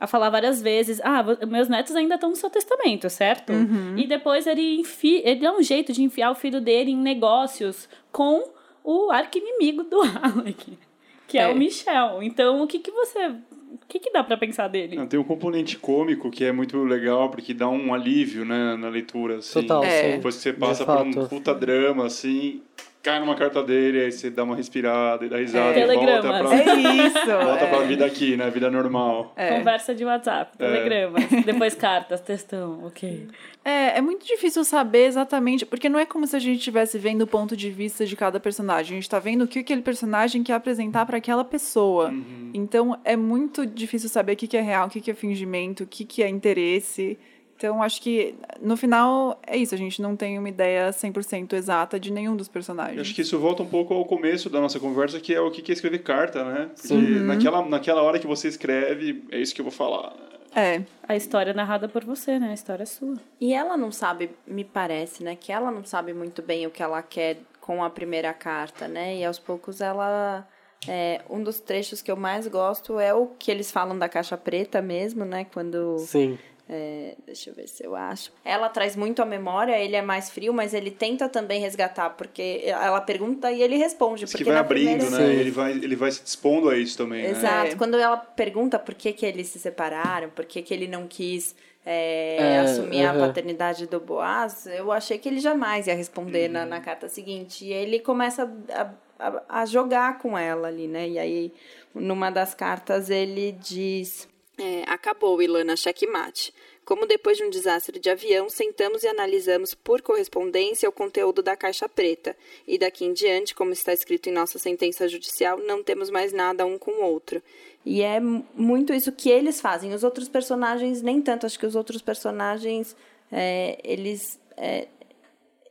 [0.01, 3.53] a falar várias vezes, ah, meus netos ainda estão no seu testamento, certo?
[3.97, 7.89] E depois ele, enfi, ele dá um jeito de enfiar o filho dele em negócios
[8.13, 8.45] com
[8.85, 10.79] o arqui-inimigo do Alec,
[11.27, 11.43] que é.
[11.43, 11.49] É.
[11.49, 12.23] o Michel.
[12.23, 13.33] Então, o que que você...
[13.71, 14.97] O que que dá pra pensar dele?
[14.97, 18.89] Não, tem um componente cômico que é muito legal, porque dá um alívio, né, na
[18.89, 19.61] leitura, assim.
[19.61, 20.17] Total, É.
[20.17, 22.63] Depois que você passa por um puta drama, assim,
[23.09, 25.83] cai numa carta dele, aí você dá uma respirada e dá risada É.
[25.83, 27.27] e volta pra, É isso.
[27.27, 27.67] volta é.
[27.71, 29.33] pra vida aqui, né, vida normal.
[29.35, 29.57] É.
[29.57, 33.29] Conversa de WhatsApp, telegramas, depois cartas, textão, ok.
[33.65, 37.23] É, é muito difícil saber exatamente, porque não é como se a gente estivesse vendo
[37.23, 38.93] o ponto de vista de cada personagem.
[38.93, 42.13] A gente está vendo o que aquele personagem quer apresentar para aquela pessoa.
[42.55, 45.85] Então é muito difícil saber o que, que é real, o que, que é fingimento,
[45.85, 47.19] o que, que é interesse.
[47.59, 51.99] Então acho que no final é isso, a gente não tem uma ideia 100% exata
[51.99, 53.01] de nenhum dos Eu personagens.
[53.01, 55.61] acho que isso volta um pouco ao começo da nossa conversa, que é o que
[55.61, 56.71] que é escrever carta, né?
[56.81, 57.25] Porque Uhum.
[57.27, 60.15] naquela, naquela hora que você escreve, é isso que eu vou falar.
[60.55, 62.51] É, A história é narrada por você, né?
[62.51, 63.17] A história é sua.
[63.41, 65.35] E ela não sabe, me parece, né?
[65.35, 69.17] Que ela não sabe muito bem o que ela quer com a primeira carta, né?
[69.17, 70.47] E aos poucos ela.
[70.87, 74.37] É, um dos trechos que eu mais gosto é o que eles falam da caixa
[74.37, 75.45] preta mesmo, né?
[75.53, 76.39] Quando Sim.
[76.71, 78.31] É, deixa eu ver se eu acho.
[78.45, 82.61] Ela traz muito a memória, ele é mais frio, mas ele tenta também resgatar, porque
[82.65, 84.25] ela pergunta e ele responde.
[84.25, 85.35] Diz porque que vai abrindo, primeira- né?
[85.35, 87.31] Ele vai, ele vai se dispondo a isso também, né?
[87.31, 87.73] Exato.
[87.73, 87.75] É.
[87.77, 91.57] Quando ela pergunta por que, que eles se separaram, por que, que ele não quis
[91.87, 93.21] é, É, assumir a aham.
[93.29, 97.65] paternidade do Boaz, eu achei que ele jamais ia responder na, na carta seguinte.
[97.65, 101.09] E ele começa a, a, a jogar com ela ali, né?
[101.09, 101.53] E aí,
[101.95, 106.53] numa das cartas, ele diz: é, Acabou, Ilana, checkmate.
[106.85, 111.55] Como depois de um desastre de avião, sentamos e analisamos por correspondência o conteúdo da
[111.55, 112.35] caixa preta.
[112.67, 116.65] E daqui em diante, como está escrito em nossa sentença judicial, não temos mais nada
[116.65, 117.43] um com o outro.
[117.85, 119.93] E é mu- muito isso que eles fazem.
[119.93, 121.45] Os outros personagens, nem tanto.
[121.45, 122.97] Acho que os outros personagens,
[123.31, 124.41] é, eles.
[124.57, 124.89] é,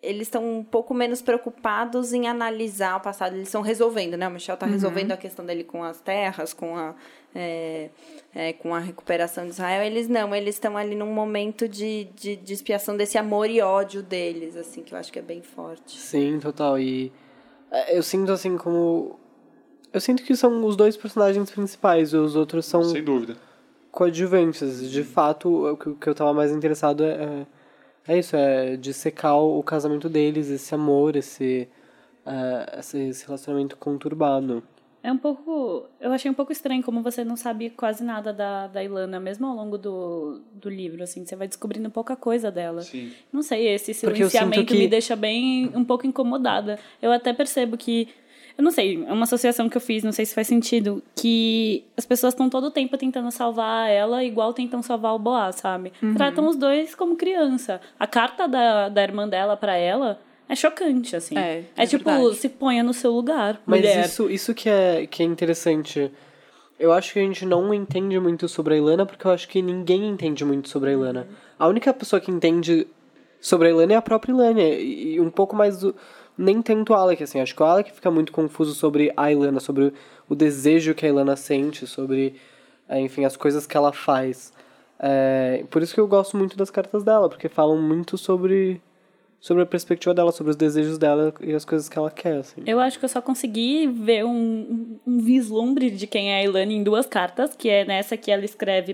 [0.02, 4.28] eles estão um pouco menos preocupados em analisar o passado, eles estão resolvendo, né?
[4.28, 6.94] O Michel está resolvendo a questão dele com as terras, com a,
[7.36, 7.90] é,
[8.34, 9.84] é, com a recuperação de Israel.
[9.84, 14.02] Eles não, eles estão ali num momento de, de, de expiação desse amor e ódio
[14.04, 15.98] deles, assim, que eu acho que é bem forte.
[16.00, 16.80] Sim, total.
[16.80, 17.12] E
[17.72, 19.20] é, eu sinto assim como.
[19.92, 23.36] Eu sinto que são os dois personagens principais, e os outros são Sem dúvida.
[23.92, 24.90] coadjuvantes.
[24.92, 27.46] De fato, o que- eu tava mais interessado é,
[28.08, 31.68] é, isso, é dissecar o, o casamento deles, esse amor, esse,
[32.26, 34.64] é, esse relacionamento conturbado.
[35.04, 35.86] É um pouco.
[36.02, 39.48] Eu achei um pouco estranho como você não sabe quase nada da, da Ilana, mesmo
[39.48, 41.26] ao longo do, do livro, assim.
[41.26, 42.82] Você vai descobrindo pouca coisa dela.
[42.82, 43.14] Sim.
[43.32, 46.78] Não sei, esse silenciamento que- me deixa bem um pouco incomodada.
[47.02, 48.10] Eu até percebo que.
[48.58, 51.84] Eu não sei, é uma associação que eu fiz, não sei se faz sentido, que
[51.96, 55.94] as pessoas estão todo o tempo tentando salvar ela, igual tentam salvar o Boaz, sabe?
[56.02, 56.16] Uhum.
[56.16, 57.80] Tratam os dois como criança.
[58.00, 61.38] A carta da, da irmã dela pra ela é chocante, assim.
[61.38, 62.36] É, é é tipo, verdade.
[62.36, 64.06] se ponha no seu lugar, Mas mulher.
[64.06, 66.12] isso, isso que, é, que é interessante.
[66.80, 69.62] Eu acho que a gente não entende muito sobre a Ilana, porque eu acho que
[69.62, 71.28] ninguém entende muito sobre a Ilana.
[71.60, 72.88] A única pessoa que entende
[73.42, 74.62] sobre a Ilana é a própria Ilana.
[74.62, 75.96] E um pouco mais do.
[76.38, 77.40] Nem tanto o Alec, assim.
[77.40, 79.94] Acho que o Alec fica muito confuso sobre a Ilana, sobre
[80.30, 82.36] o desejo que a Ilana sente, sobre,
[82.88, 84.54] é, enfim, as coisas que ela faz.
[85.00, 88.82] É, por isso que eu gosto muito das cartas dela, porque falam muito sobre,
[89.40, 92.62] sobre a perspectiva dela, sobre os desejos dela e as coisas que ela quer, assim.
[92.66, 96.76] Eu acho que eu só consegui ver um, um vislumbre de quem é a Ilane
[96.76, 98.94] em duas cartas, que é nessa que ela escreve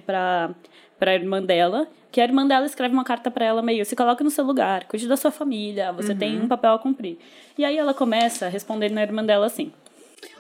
[0.98, 3.96] pra, pra irmã dela, que a irmã dela escreve uma carta pra ela meio, se
[3.96, 7.18] coloque no seu lugar, cuide da sua família, você tem um papel a cumprir.
[7.58, 9.72] E aí ela começa respondendo na irmã dela assim...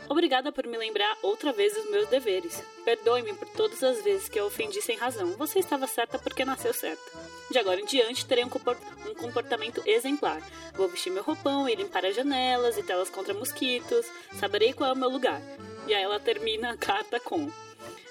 [0.09, 2.61] Obrigada por me lembrar outra vez dos meus deveres.
[2.83, 5.31] Perdoe-me por todas as vezes que eu ofendi sem razão.
[5.37, 7.01] Você estava certa porque nasceu certa.
[7.49, 10.41] De agora em diante, terei um um comportamento exemplar.
[10.75, 14.05] Vou vestir meu roupão e limpar as janelas e telas contra mosquitos.
[14.33, 15.41] Saberei qual é o meu lugar.
[15.87, 17.49] E aí ela termina a carta com...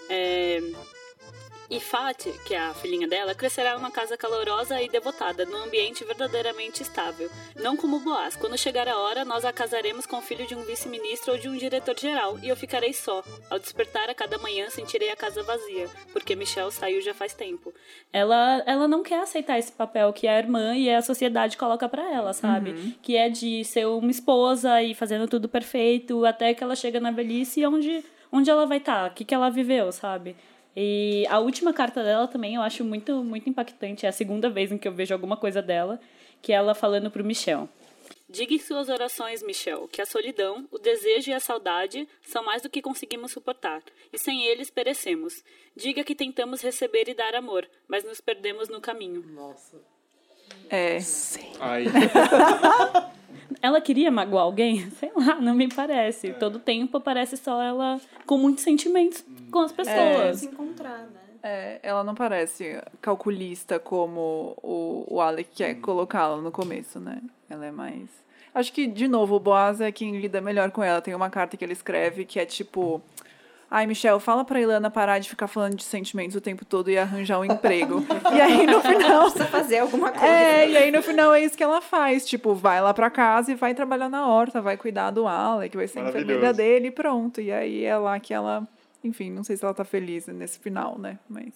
[0.09, 0.42] É...
[1.73, 6.05] E Fati, que é a filhinha dela, crescerá numa casa calorosa e devotada, num ambiente
[6.05, 7.31] verdadeiramente estável.
[7.57, 8.37] Não como Boaz.
[8.37, 11.49] Quando chegar a hora, nós a casaremos com o filho de um vice-ministro ou de
[11.49, 13.25] um diretor-geral, e eu ficarei só.
[13.49, 17.73] Ao despertar a cada manhã, sentirei a casa vazia, porque Michelle saiu já faz tempo.
[18.13, 22.07] Ela, ela não quer aceitar esse papel que a irmã e a sociedade coloca pra
[22.13, 22.99] ela, sabe?
[23.01, 27.11] Que é de ser uma esposa e fazendo tudo perfeito, até que ela chega na
[27.11, 29.11] velhice, onde, onde ela vai estar?
[29.11, 30.37] O que, que ela viveu, sabe?
[30.75, 34.07] E a última carta dela também eu acho muito, muito impactante.
[34.07, 36.01] É a segunda vez em que eu vejo alguma coisa dela,
[36.41, 37.69] que é ela falando pro Michel.
[38.29, 42.63] Diga em suas orações, Michel, que a solidão, o desejo e a saudade são mais
[42.63, 45.45] do que conseguimos suportar, e sem eles perecemos.
[45.77, 49.23] Diga que tentamos receber e dar amor, mas nos perdemos no caminho.
[50.71, 50.99] É.
[51.61, 51.85] Aí,
[53.63, 54.91] Ela queria magoar alguém?
[54.99, 56.33] Sei lá, não me parece.
[56.35, 60.41] Todo tempo parece só ela com muitos sentimentos com as pessoas.
[60.41, 61.21] Se encontrar, né?
[61.45, 67.21] É, ela não parece calculista como o, o Alec quer colocá-la no começo, né?
[67.49, 68.09] Ela é mais.
[68.55, 71.01] Acho que, de novo, o Boaz é quem lida melhor com ela.
[71.01, 73.03] Tem uma carta que ele escreve que é tipo.
[73.75, 76.99] Ai, Michel, fala pra Ilana parar de ficar falando de sentimentos o tempo todo e
[76.99, 78.05] arranjar um emprego.
[78.37, 79.23] e aí, no final.
[79.23, 80.27] Precisa fazer alguma coisa.
[80.27, 82.27] É, e aí no final é isso que ela faz.
[82.29, 85.89] Tipo, vai lá pra casa e vai trabalhar na horta, vai cuidar do Alec, vai
[85.89, 87.41] ser a enfermeira dele e pronto.
[87.41, 88.69] E aí é lá que ela.
[89.03, 91.19] Enfim, não sei se ela tá feliz nesse final, né?
[91.27, 91.55] Mas.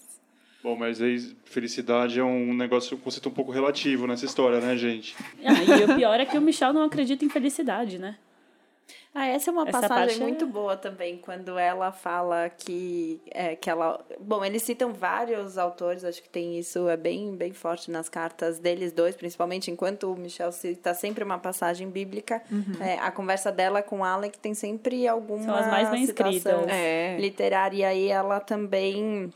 [0.62, 4.74] bom, mas aí felicidade é um negócio, um conceito um pouco relativo nessa história, né,
[4.74, 5.14] gente?
[5.44, 8.16] Ah, e o pior é que o Michel não acredita em felicidade, né?
[9.18, 13.18] Ah, essa é uma Essa passagem parte é- muito boa também, quando ela fala que,
[13.30, 14.04] é, que ela...
[14.20, 18.58] Bom, eles citam vários autores, acho que tem isso, é bem, bem forte nas cartas
[18.58, 22.42] deles dois, principalmente enquanto o Michel cita sempre uma passagem bíblica,
[22.78, 26.68] é, a conversa dela com Alec tem sempre alguma São as mais bem citação escritas.
[26.68, 27.16] É.
[27.18, 29.32] literária, e aí ela também...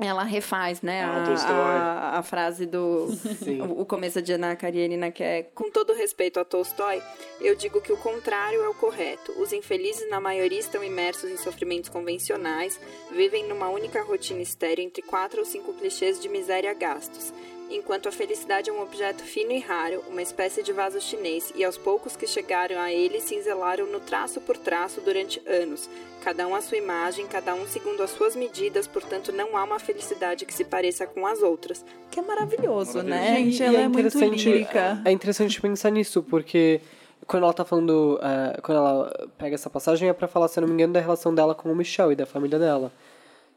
[0.00, 3.08] ela refaz, né, Ah, a, a, a frase do
[3.68, 7.02] o, o começo de Ana Karenina, que é com todo respeito a Tolstói,
[7.40, 9.32] eu digo que o contrário é o correto.
[9.40, 12.80] Os infelizes, na maioria, estão imersos em sofrimentos convencionais,
[13.10, 17.32] vivem numa única rotina estéril entre quatro ou cinco clichês de miséria gastos.
[17.70, 21.64] Enquanto a felicidade é um objeto fino e raro, uma espécie de vaso chinês, e
[21.64, 25.88] aos poucos que chegaram a ele cinzelaram no traço por traço durante anos,
[26.24, 29.78] cada um à sua imagem, cada um segundo as suas medidas, portanto não há uma
[29.78, 31.84] felicidade que se pareça com as outras.
[32.10, 33.36] Que é maravilhoso, né?
[33.36, 35.00] Gente, E ela é é, muito lírica.
[35.04, 36.80] É interessante pensar nisso, porque
[37.26, 38.18] quando ela tá falando.
[38.20, 41.00] eh, quando ela pega essa passagem é pra falar, se eu não me engano, da
[41.00, 42.92] relação dela com o Michel e da família dela.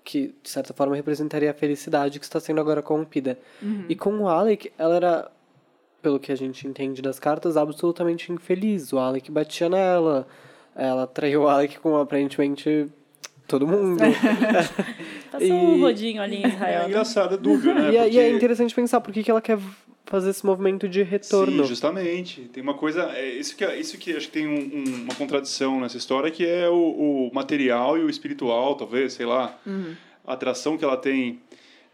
[0.04, 3.40] Que, de certa forma, representaria a felicidade que está sendo agora corrompida.
[3.88, 5.32] E com o Alec, ela era,
[6.02, 8.92] pelo que a gente entende das cartas, absolutamente infeliz.
[8.92, 10.28] O Alec batia nela.
[10.76, 12.88] Ela traiu o Alec com aparentemente
[13.48, 14.00] todo mundo.
[15.32, 16.80] Passou um rodinho ali em É Israel.
[16.84, 16.88] né?
[16.90, 17.92] engraçado, é dúbio, né?
[17.92, 19.58] E, é- e é Porque- interessante pensar por que, que ela quer
[20.06, 21.64] fazer esse movimento de retorno.
[21.64, 22.42] Sim, justamente.
[22.54, 23.04] Tem uma coisa.
[23.16, 26.46] É, isso, que, isso que acho que tem um- um- uma contradição nessa história, que
[26.46, 29.58] é o, o material e o espiritual, talvez, sei lá.
[30.26, 31.40] A atração que ela tem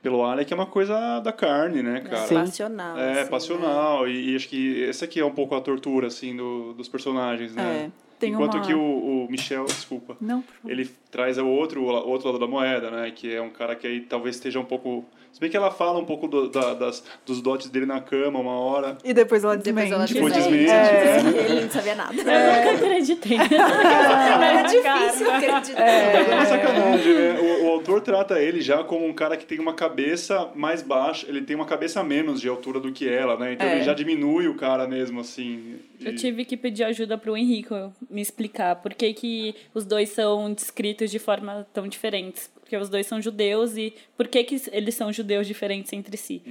[0.01, 2.25] pelo Alec é uma coisa da carne, né, cara?
[2.27, 2.35] Sim.
[2.35, 2.97] Passional.
[2.97, 3.25] É, assim, né?
[3.25, 4.07] passional.
[4.07, 7.53] E, e acho que essa aqui é um pouco a tortura, assim, do, dos personagens,
[7.53, 7.85] né?
[7.87, 8.65] É, tem Enquanto uma...
[8.65, 10.71] que o, o Michel, desculpa, Não, por favor.
[10.71, 13.11] ele traz o outro, o outro lado da moeda, né?
[13.11, 15.05] Que é um cara que aí talvez esteja um pouco...
[15.31, 18.39] Se bem que ela fala um pouco do- da- das, dos dotes dele na cama
[18.39, 18.97] uma hora.
[19.03, 19.93] E depois ela Depois desmente.
[19.93, 20.65] ela Tipo, desmente.
[20.65, 21.51] desmente.
[21.51, 22.13] Ele não sabia nada.
[22.13, 23.37] Eu nunca acreditei.
[24.49, 25.83] É difícil acreditar.
[25.85, 27.39] Mas é uma sacanagem, né?
[27.39, 31.27] O, o autor trata ele já como um cara que tem uma cabeça mais baixa,
[31.27, 33.53] ele tem uma cabeça menos de altura do que ela, né?
[33.53, 33.75] Então É.
[33.75, 35.75] ele já diminui o cara mesmo, assim.
[35.99, 40.09] Eu E- tive que pedir ajuda pro Henrico me explicar por que, que os dois
[40.09, 42.49] são descritos de forma tão diferentes.
[42.69, 46.43] Porque os dois são judeus e por que, que eles são judeus diferentes entre si.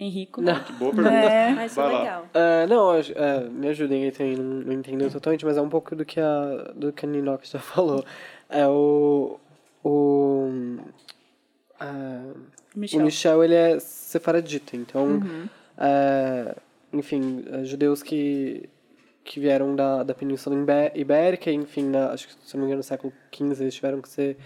[0.00, 0.42] Henrico.
[0.42, 1.08] Que boa pergunta.
[1.14, 1.50] É.
[1.52, 2.26] Mas Vai legal.
[2.34, 5.94] É, não, é, me ajudem aí também, não, não entendeu totalmente, mas é um pouco
[5.94, 8.04] do que a, do que a Ninox já falou.
[8.50, 9.38] É o.
[9.84, 10.48] O.
[11.80, 11.84] é,
[12.74, 13.00] Michel.
[13.00, 15.20] O Michel, ele é sefaradita, então.
[15.78, 16.56] é,
[16.92, 18.68] enfim, é, judeus que,
[19.22, 22.78] que vieram da, da Península Ibé- Ibérica, enfim, na, acho que, se não me engano,
[22.78, 24.36] no século XV eles tiveram que ser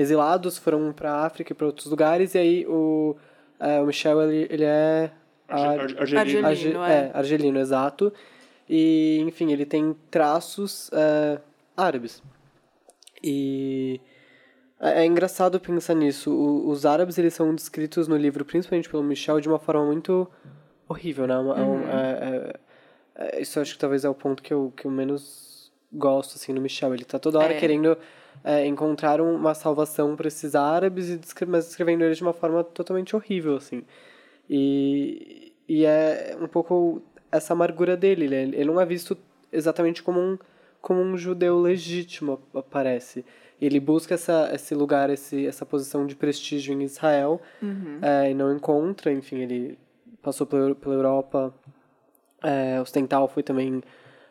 [0.00, 3.16] exilados, foram para África e para outros lugares, e aí o,
[3.58, 5.10] é, o Michel, ele, ele é.
[5.48, 6.46] Ar- Arge- Argelino.
[6.46, 6.80] Argelino.
[6.80, 6.96] Arge- é.
[6.96, 8.12] é, argelino, exato.
[8.68, 11.38] E, enfim, ele tem traços é,
[11.76, 12.22] árabes.
[13.22, 14.00] E
[14.78, 16.30] é, é engraçado pensar nisso.
[16.32, 20.28] O- os árabes, eles são descritos no livro, principalmente pelo Michel, de uma forma muito
[20.88, 21.36] horrível, né?
[21.36, 22.60] Uma- é um- é- é-
[23.38, 26.52] é- isso acho que talvez é o ponto que eu, que eu menos gosto, assim,
[26.52, 26.94] no Michel.
[26.94, 27.58] Ele tá toda hora É.
[27.58, 27.98] querendo
[28.44, 32.64] é, encontrar um- uma salvação para esses árabes, e mas descrevendo eles de uma forma
[32.64, 33.82] totalmente horrível, assim.
[34.48, 38.24] E, e é um pouco essa amargura dele.
[38.24, 39.16] Ele, ele não é visto
[39.52, 40.38] exatamente como um,
[40.80, 43.24] como um judeu legítimo, parece.
[43.60, 47.40] Ele busca essa, esse lugar, esse, essa posição de prestígio em Israel
[48.02, 49.12] é, e não encontra.
[49.12, 49.78] Enfim, ele
[50.22, 51.54] passou pela, pela Europa
[52.42, 53.82] é, ocidental, foi também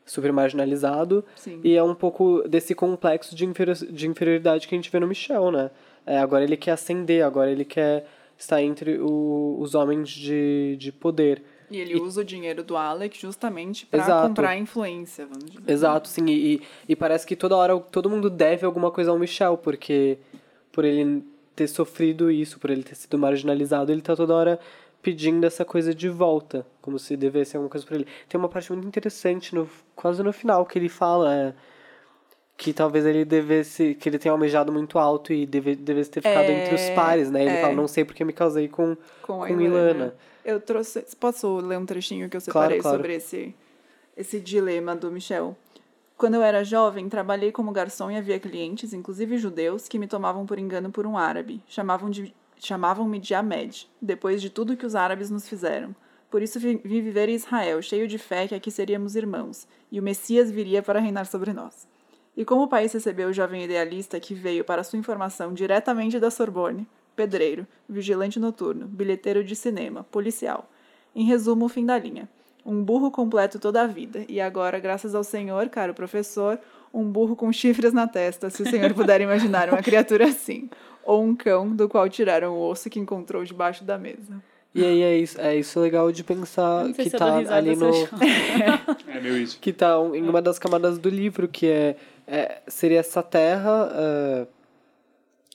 [0.09, 1.23] super marginalizado.
[1.35, 1.59] Sim.
[1.63, 5.07] E é um pouco desse complexo de, inferi- de inferioridade que a gente vê no
[5.07, 5.69] Michel, né?
[6.05, 8.05] É, agora ele quer ascender, agora ele quer
[8.37, 11.43] estar entre o- os homens de, de poder.
[11.69, 14.27] E ele usa o dinheiro do Alec justamente Exato.
[14.29, 15.71] comprar influência, vamos dizer.
[15.71, 16.25] Exato, sim.
[16.25, 20.17] E, e- e parece que toda hora todo mundo deve alguma coisa ao Michel, porque
[20.71, 21.23] por ele
[21.55, 24.59] ter sofrido isso, por ele ter sido marginalizado, ele tá toda hora
[25.01, 28.07] pedindo essa coisa de volta, como se devesse alguma coisa pra ele.
[28.27, 31.53] Tem uma parte muito interessante, no, quase no final, que ele fala é,
[32.57, 36.43] que talvez ele devesse, que ele tenha almejado muito alto e deve, devesse ter ficado
[36.49, 37.41] É, entre os pares, né?
[37.41, 37.61] Ele é.
[37.61, 39.65] fala, não sei porque me casei com, Com com, a Ilana.
[39.91, 40.15] Ilana.
[40.43, 41.05] Eu trouxe.
[41.17, 42.97] Posso ler um trechinho que eu Claro, separei claro.
[42.97, 43.55] sobre esse,
[44.17, 45.55] esse dilema do Michel?
[46.17, 50.45] Quando eu era jovem, trabalhei como garçom e havia clientes, inclusive judeus, que me tomavam
[50.45, 51.61] por engano por um árabe.
[51.65, 55.95] Chamavam de, chamavam-me de Ahmed, depois de tudo que os árabes nos fizeram.
[56.29, 59.99] Por isso vi, vim viver em Israel, cheio de fé que aqui seríamos irmãos, e
[59.99, 61.87] o Messias viria para reinar sobre nós.
[62.37, 66.29] E como o país recebeu o jovem idealista que veio, para sua informação, diretamente da
[66.29, 70.69] Sorbonne, pedreiro, vigilante noturno, bilheteiro de cinema, policial.
[71.15, 72.29] Em resumo, o fim da linha.
[72.65, 74.23] Um burro completo toda a vida.
[74.29, 76.59] E agora, graças ao Senhor, caro professor,
[76.93, 80.69] um burro com chifres na testa, se o senhor puder imaginar uma criatura assim.
[81.03, 84.41] Ou um cão do qual tiraram o osso que encontrou debaixo da mesa.
[84.73, 87.89] E aí é isso, é isso legal de pensar Não sei que tá ali no.
[89.07, 89.57] É meio isso.
[89.61, 91.95] que tá um- em uma das camadas do livro, que é,
[92.27, 94.47] é seria essa terra, é,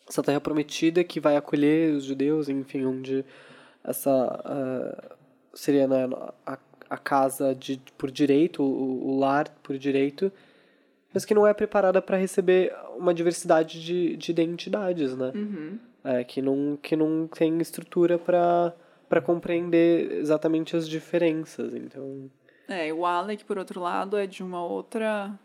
[0.09, 3.25] essa terra prometida que vai acolher os judeus, enfim, onde
[3.85, 5.15] essa uh,
[5.55, 6.09] seria né,
[6.45, 6.59] a,
[6.91, 10.33] a casa de, por direito, o, o lar por direito,
[11.15, 15.31] mas que não é preparada para receber uma diversidade de, de identidades, né?
[15.33, 15.79] Uhum.
[16.03, 22.29] É, que, não, que não tem estrutura para compreender exatamente as diferenças, então...
[22.69, 25.39] É, o Alec, por outro lado, é de uma outra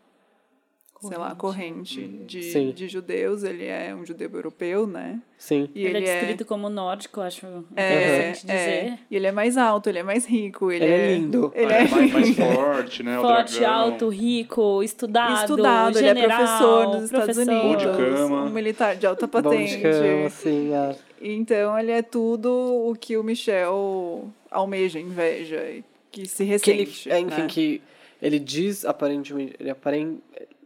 [1.01, 3.43] sei lá, corrente de, de judeus.
[3.43, 5.21] Ele é um judeu europeu, né?
[5.37, 5.69] Sim.
[5.73, 7.45] E ele, ele, é é descrito como nórdico, acho
[7.75, 8.81] é, interessante é.
[8.81, 8.99] dizer.
[9.09, 10.71] E ele é mais alto, ele é mais rico.
[10.71, 11.51] Ele, Ele é lindo.
[11.55, 13.17] Ele É é mais, mais forte, né?
[13.19, 17.53] Forte, alto, rico, estudado, estudado, ele é general, professor nos Estados professor.
[17.53, 17.83] Unidos.
[17.83, 18.41] Bom de cama.
[18.43, 19.81] Um militar de alta Bom de patente.
[19.81, 20.95] cama, assim, é.
[21.21, 25.81] Então ele é tudo o que o Michel almeja, inveja,
[26.11, 27.11] que se que ele, ressente.
[27.11, 27.47] é, enfim, né?
[27.47, 27.81] que
[28.21, 30.17] ele diz aparentemente, ele aparent,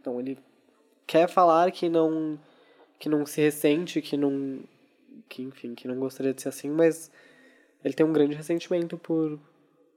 [0.04, 0.38] então ele
[1.06, 2.38] quer falar que não
[2.98, 4.60] que não se ressente, que não
[5.30, 7.10] que enfim, que não gostaria de ser assim, mas
[7.82, 9.38] ele tem um grande ressentimento por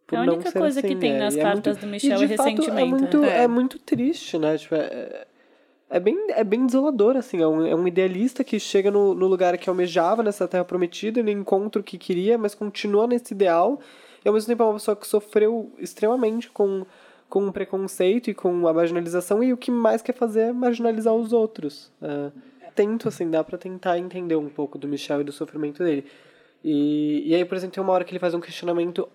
[0.06, 2.22] por É a única coisa assim, que tem é, nas é cartas muito- do Michel
[2.22, 2.80] e é fato, ressentimento.
[2.80, 3.44] É muito, né?
[3.44, 3.48] é.
[3.48, 4.58] muito triste, né?
[4.58, 5.28] Tipo, é,
[5.90, 7.42] é bem, é bem desolador, assim.
[7.42, 11.20] É um, é um idealista que chega no, no lugar que almejava, nessa terra prometida,
[11.20, 13.82] ele encontra o que queria, mas continua nesse ideal.
[14.24, 16.86] E ao mesmo tempo é uma pessoa que sofreu extremamente com,
[17.30, 21.14] com um preconceito e com a marginalização, e o que mais quer fazer é marginalizar
[21.14, 21.92] os outros.
[22.02, 22.32] É,
[22.76, 26.06] tento, assim, dá pra tentar entender um pouco do Michel e do sofrimento dele.
[26.64, 29.10] E, e aí, por exemplo, tem uma hora que ele faz um questionamento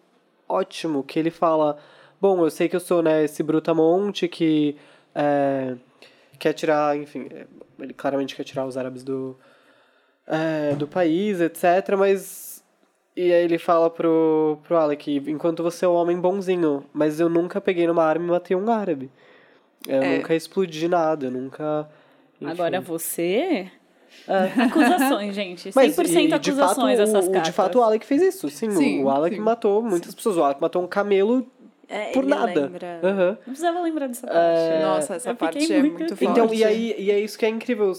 [0.49, 1.79] ótimo, que ele fala,
[2.21, 4.77] bom, eu sei que eu sou, né, esse brutamonte que
[5.15, 5.77] é,
[6.39, 7.47] quer tirar, enfim, é,
[7.79, 9.37] ele claramente quer tirar os árabes do,
[10.27, 12.52] é, do país, etc, mas...
[13.15, 17.29] E aí ele fala pro, pro Alec, enquanto você é um homem bonzinho, mas eu
[17.29, 19.11] nunca peguei numa arma e matei um árabe.
[19.87, 20.17] Eu É.
[20.17, 21.89] nunca explodi nada, eu nunca...
[22.41, 22.51] enfim.
[22.53, 23.71] Agora você...
[24.29, 24.63] É.
[24.63, 25.71] Acusações, gente.
[25.71, 27.51] 100% Mas, e, acusações fato, essas o, cartas.
[27.51, 28.71] De fato, o Alec fez isso, sim.
[28.71, 29.43] Sim, o Alec sim.
[29.43, 30.37] matou muitas pessoas.
[30.37, 31.47] O Alec matou um camelo
[31.89, 32.61] É, por ele nada.
[32.67, 33.01] lembra.
[33.03, 33.29] Aham.
[33.31, 34.39] Não precisava lembrar dessa parte.
[34.39, 36.25] É, Nossa, essa eu parte é muito muito forte.
[36.31, 37.93] Então, e, aí, e é isso que é incrível.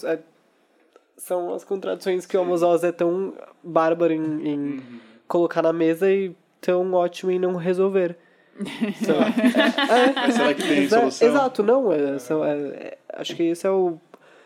[1.18, 3.34] É, são as contradições que o Amos Oz é tão
[3.64, 4.84] bárbaro em, em
[5.28, 8.18] colocar na mesa e tão ótimo em não resolver.
[9.01, 9.16] Então,
[10.16, 11.28] Mas será que tem exa- solução?
[11.28, 11.91] Exato, não.
[11.91, 13.97] É, são- é- é- acho que isso é o,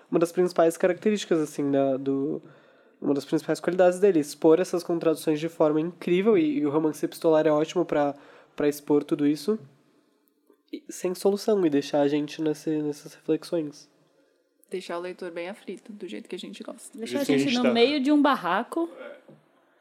[0.09, 2.41] uma das principais características, assim, da, do...
[3.01, 7.03] Uma das principais qualidades dele, expor essas contradições de forma incrível, e, e o romance
[7.05, 8.15] epistolar é ótimo para
[8.67, 9.59] expor tudo isso,
[10.73, 13.87] e- sem solução, e deixar a gente nesse, nessas reflexões.
[14.69, 16.97] Deixar o leitor bem aflito, do jeito que a gente gosta.
[16.97, 17.71] Deixar a que a gente gente no tá.
[17.71, 18.89] meio de um barraco.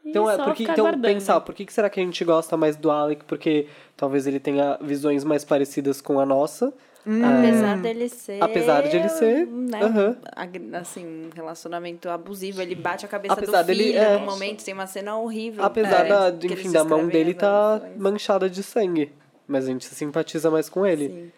[0.05, 1.12] E Então, é, só porque, ficar então aguardando.
[1.14, 3.24] pensar, por que, que será que a gente gosta mais do Alec?
[3.24, 3.66] Porque
[3.97, 6.72] talvez ele tenha visões mais parecidas com a nossa.
[7.05, 8.43] Apesar dele ser.
[8.43, 9.78] Apesar de ele ser, Né,
[10.34, 12.61] ag- Assim, um relacionamento abusivo.
[12.61, 14.18] Ele bate a cabeça Apesar do dele, filho é.
[14.18, 15.64] num momento, tem uma cena horrível.
[15.64, 19.12] Apesar é, da, eles enfim, da mão dele tá manchada de sangue.
[19.47, 21.09] Mas a gente se simpatiza mais com ele.
[21.09, 21.32] Sim.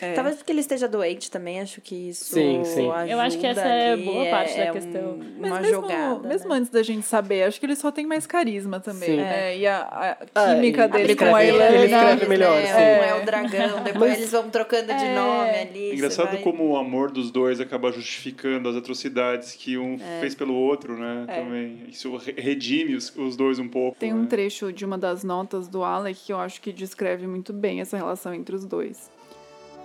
[0.00, 0.12] É.
[0.12, 2.90] Talvez porque ele esteja doente também, acho que isso Sim, sim.
[2.90, 5.12] ajuda Eu acho que essa é boa parte da é questão.
[5.12, 6.28] um- Mas uma mesmo, jogada.
[6.28, 6.56] mesmo né?
[6.56, 9.16] antes da gente saber, acho que ele só tem mais carisma também, Sim.
[9.16, 9.56] né?
[9.56, 11.64] E a, a Ah, química e- dele ele com a Ilana...
[11.76, 12.66] ele escreve deles, melhor, né?
[12.66, 12.72] sim.
[12.72, 15.14] Um é o dragão, depois Mas- eles vão trocando de É.
[15.14, 15.92] nome ali.
[15.94, 20.20] Engraçado vai- como o amor dos dois acaba justificando as atrocidades que um É.
[20.20, 21.24] fez pelo outro, né?
[21.26, 21.40] É.
[21.40, 21.84] Também.
[21.88, 23.96] Isso re- redime os, os dois um pouco.
[23.98, 24.20] Tem né?
[24.20, 27.80] um trecho de uma das notas do Alec que eu acho que descreve muito bem
[27.80, 29.10] essa relação entre os dois.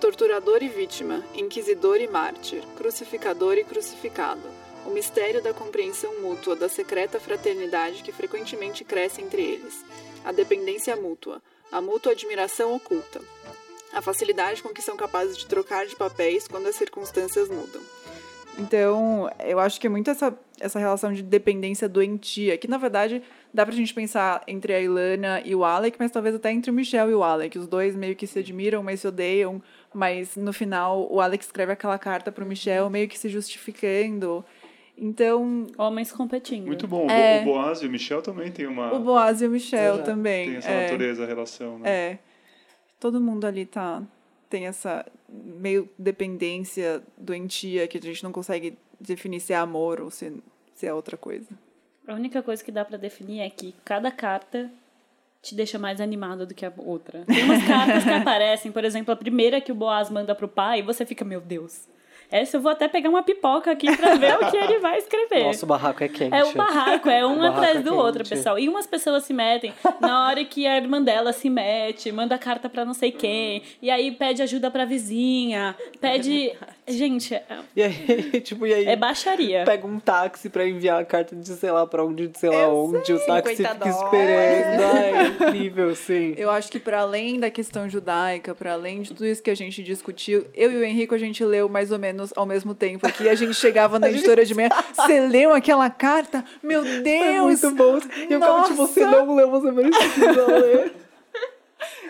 [0.01, 4.41] Torturador e vítima, inquisidor e mártir, crucificador e crucificado.
[4.83, 9.85] O mistério da compreensão mútua, da secreta fraternidade que frequentemente cresce entre eles.
[10.25, 11.39] A dependência mútua,
[11.71, 13.21] a mútua admiração oculta.
[13.93, 17.81] A facilidade com que são capazes de trocar de papéis quando as circunstâncias mudam.
[18.57, 23.23] Então, eu acho que é muito essa, essa relação de dependência doentia, que na verdade
[23.53, 26.73] dá pra gente pensar entre a Ilana e o Alec, mas talvez até entre o
[26.73, 27.57] Michel e o Alec.
[27.57, 29.61] Os dois meio que se admiram, mas se odeiam,
[29.93, 34.43] mas no final o Alec escreve aquela carta pro Michel meio que se justificando.
[34.97, 36.67] Então, Homens competindo.
[36.67, 37.09] Muito bom.
[37.09, 37.41] É.
[37.41, 38.93] O Boaz e o Michel também tem uma.
[38.93, 40.03] o Boaz e o Michel Exato.
[40.03, 40.49] também.
[40.49, 40.83] Tem essa é.
[40.83, 41.89] natureza, a relação, né?
[41.89, 42.19] É.
[42.99, 44.03] Todo mundo ali tá
[44.51, 50.11] tem essa meio dependência doentia que a gente não consegue definir se é amor ou
[50.11, 50.31] se,
[50.75, 51.47] se é outra coisa.
[52.05, 54.69] A única coisa que dá pra definir é que cada carta
[55.41, 57.23] te deixa mais animada do que a outra.
[57.25, 60.79] Tem umas cartas que aparecem, por exemplo, a primeira que o Boaz manda pro pai,
[60.79, 61.87] e você fica, meu Deus.
[62.31, 65.43] Essa eu vou até pegar uma pipoca aqui pra ver o que ele vai escrever.
[65.43, 66.33] Nossa, o barraco é quente.
[66.33, 68.57] É o barraco, é um O barraco atrás é do outro, pessoal.
[68.57, 72.69] E umas pessoas se metem na hora que a irmã dela se mete, manda carta
[72.69, 76.53] pra não sei quem, e aí pede ajuda pra vizinha, pede.
[76.87, 77.43] Gente, é,
[77.75, 79.63] E aí, tipo, e aí é baixaria.
[79.65, 82.55] pega um táxi pra enviar a carta de sei lá pra onde, de sei lá
[82.63, 84.01] Eu onde, o sei, táxi 50 fica dólares.
[84.03, 84.81] esperando.
[84.95, 86.33] Ai, é incrível, sim.
[86.37, 89.55] Eu acho que para além da questão judaica, para além de tudo isso que a
[89.55, 93.05] gente discutiu, eu e o Henrico a gente leu mais ou menos ao mesmo tempo
[93.07, 93.27] aqui.
[93.29, 96.43] A gente chegava na editora de manhã, você leu aquela carta?
[96.61, 97.61] Meu É Deus!
[97.61, 97.97] muito bom.
[98.17, 100.95] E eu ficava tipo, você não leu, você precisa ler.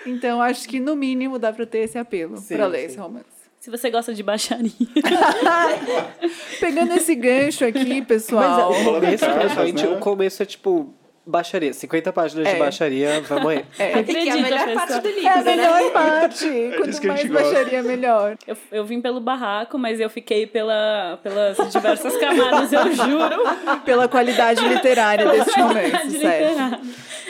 [0.05, 2.85] Então acho que no mínimo dá para ter esse apelo Sim, para ler sim.
[2.87, 3.25] esse romance.
[3.59, 4.71] Se você gosta de baixaria.
[6.59, 8.73] Pegando esse gancho aqui, Mas pessoal.
[8.73, 9.87] é, o começo, né?
[9.95, 10.93] o começo é tipo
[11.25, 11.71] baixaria.
[11.73, 12.53] 50 páginas É.
[12.53, 13.63] de baixaria, vamos aí.
[13.75, 14.75] Que é a Acredita, melhor pessoal.
[14.87, 15.55] parte do livro, É a né?
[15.55, 16.71] melhor parte.
[16.75, 18.37] Quanto disso que a mais baixaria, melhor.
[18.47, 23.81] Eu, eu vim pelo barraco, mas eu fiquei pela, pelas diversas camadas, eu juro.
[23.85, 26.47] Pela qualidade literária desse romance, Qualidade sério.
[26.49, 26.79] literária.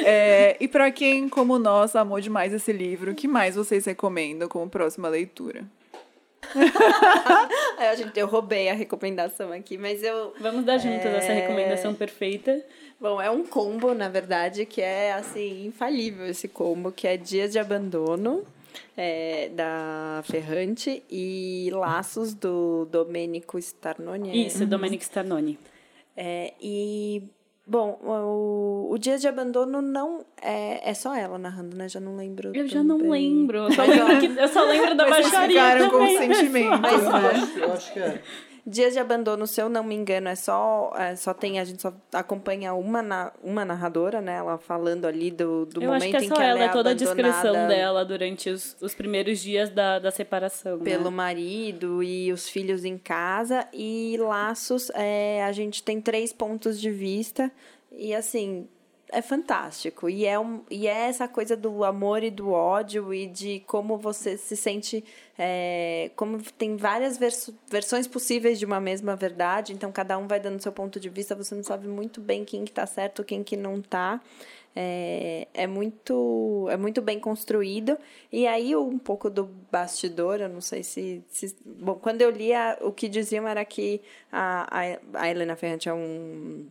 [0.04, 4.48] É, e para quem, como nós, amou demais esse livro, o que mais vocês recomendam
[4.48, 5.64] como próxima leitura?
[7.78, 10.34] A gente, eu roubei a recomendação aqui, mas eu.
[10.40, 12.60] Vamos dar juntas essa recomendação perfeita.
[13.02, 17.52] Bom, é um combo, na verdade, que é assim, infalível esse combo, que é Dias
[17.52, 18.44] de Abandono.
[18.96, 24.30] é, da Ferrante e Laços do Domênico Starnoni.
[24.30, 24.36] é?
[24.36, 25.58] Isso, Domenico Starnoni.
[26.16, 27.24] É, e,
[27.66, 31.90] bom, o, o Dias de Abandono não é, é só ela narrando, né?
[31.90, 32.52] Já não lembro.
[32.54, 33.10] Eu já não bem.
[33.10, 33.58] lembro.
[33.60, 37.64] Eu só lembro, que, eu só lembro da Vocês baixaria ficaram com sentimentos, né?
[37.64, 38.22] Eu acho que é.
[38.66, 41.82] Dias de Abandono, se eu não me engano, é só, é, só tem, a gente
[41.82, 44.36] só acompanha uma, na, uma narradora, né?
[44.36, 46.64] Ela falando ali do, do Eu momento acho que é em só que ela, ela,
[46.66, 50.78] é toda a descrição dela durante os, os primeiros dias da, da separação.
[50.78, 50.84] né?
[50.84, 53.68] pelo marido e os filhos em casa.
[53.74, 57.52] E Laços, é, a gente tem três pontos de vista.
[57.92, 58.68] E assim,
[59.12, 60.10] é fantástico.
[60.10, 63.98] E é, um, e é essa coisa do amor e do ódio e de como
[63.98, 65.04] você se sente.
[65.38, 70.40] é, como tem várias verso- versões possíveis de uma mesma verdade, então cada um vai
[70.40, 73.44] dando seu ponto de vista, você não sabe muito bem quem que tá certo, quem
[73.44, 74.22] que não tá.
[74.74, 77.98] É, é muito é muito bem construído
[78.32, 82.52] e aí um pouco do bastidor eu não sei se, se- bom quando eu li
[82.80, 84.02] o que diziam era que
[84.32, 84.66] a,
[85.14, 86.68] a, a Helena Ferrante é um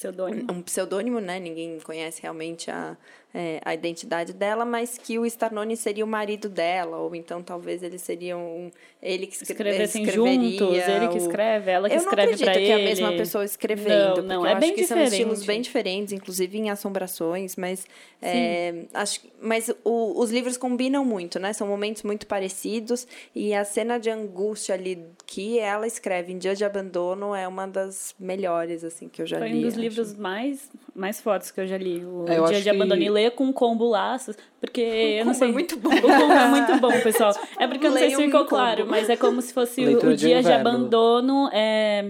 [0.00, 0.50] Pseudônimo.
[0.50, 1.38] um pseudônimo, né?
[1.38, 2.96] Ninguém conhece realmente a,
[3.32, 7.82] é, a identidade dela, mas que o Starnoni seria o marido dela, ou então talvez
[7.82, 8.70] ele seria um.
[9.02, 12.58] Ele que escre Escrevessem juntos, ele que escreve, ela que eu não escreve acredito que
[12.58, 12.72] é ele.
[12.72, 15.12] a mesma pessoa escrevendo, Não, não, porque é eu bem acho que são diferente.
[15.20, 17.86] estilos bem diferentes, inclusive em assombrações, mas
[18.20, 21.52] é, acho mas o- os livros combinam muito, né?
[21.54, 26.54] São momentos muito parecidos e a cena de angústia ali que ela escreve em Dia
[26.54, 29.58] de Abandono é uma das melhores assim que eu já Foi li.
[29.58, 29.80] um dos acho.
[29.80, 32.04] livros mais, mais fortes que eu já li.
[32.04, 33.00] O É, Dia de Abandono.
[33.00, 34.80] que- E com um combo laços, porque
[35.20, 35.48] eu não combo sei.
[35.48, 35.90] é muito bom.
[35.90, 37.34] O combo é muito bom, pessoal.
[37.58, 39.86] É porque eu não sei se ficou um claro, mas é como se fosse o,
[39.86, 40.68] Leitura o de Dia de inverno.
[40.68, 42.04] Abandono é,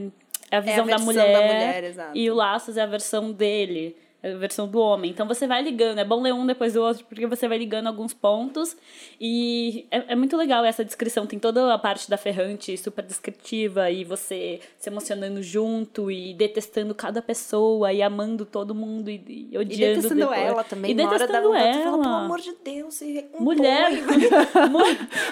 [0.50, 2.10] é a visão, da, versão mulher, da mulher.
[2.14, 3.96] E o Laços é a versão dele.
[4.22, 5.10] É A versão do homem.
[5.10, 5.98] Então você vai ligando.
[5.98, 8.76] É bom ler um depois do outro, porque você vai ligando alguns pontos.
[9.20, 11.26] E é, é muito legal essa descrição.
[11.26, 13.90] Tem toda a parte da Ferrante super descritiva.
[13.90, 19.48] E você se emocionando junto e detestando cada pessoa e amando todo mundo e, e
[19.52, 20.38] E odiando detestando depois.
[20.40, 20.90] ela também.
[20.96, 21.82] E hora detestando de ela.
[21.82, 23.42] falar, pelo amor de Deus, se recompõe.
[23.44, 23.90] Mulher,
[24.70, 24.78] mu-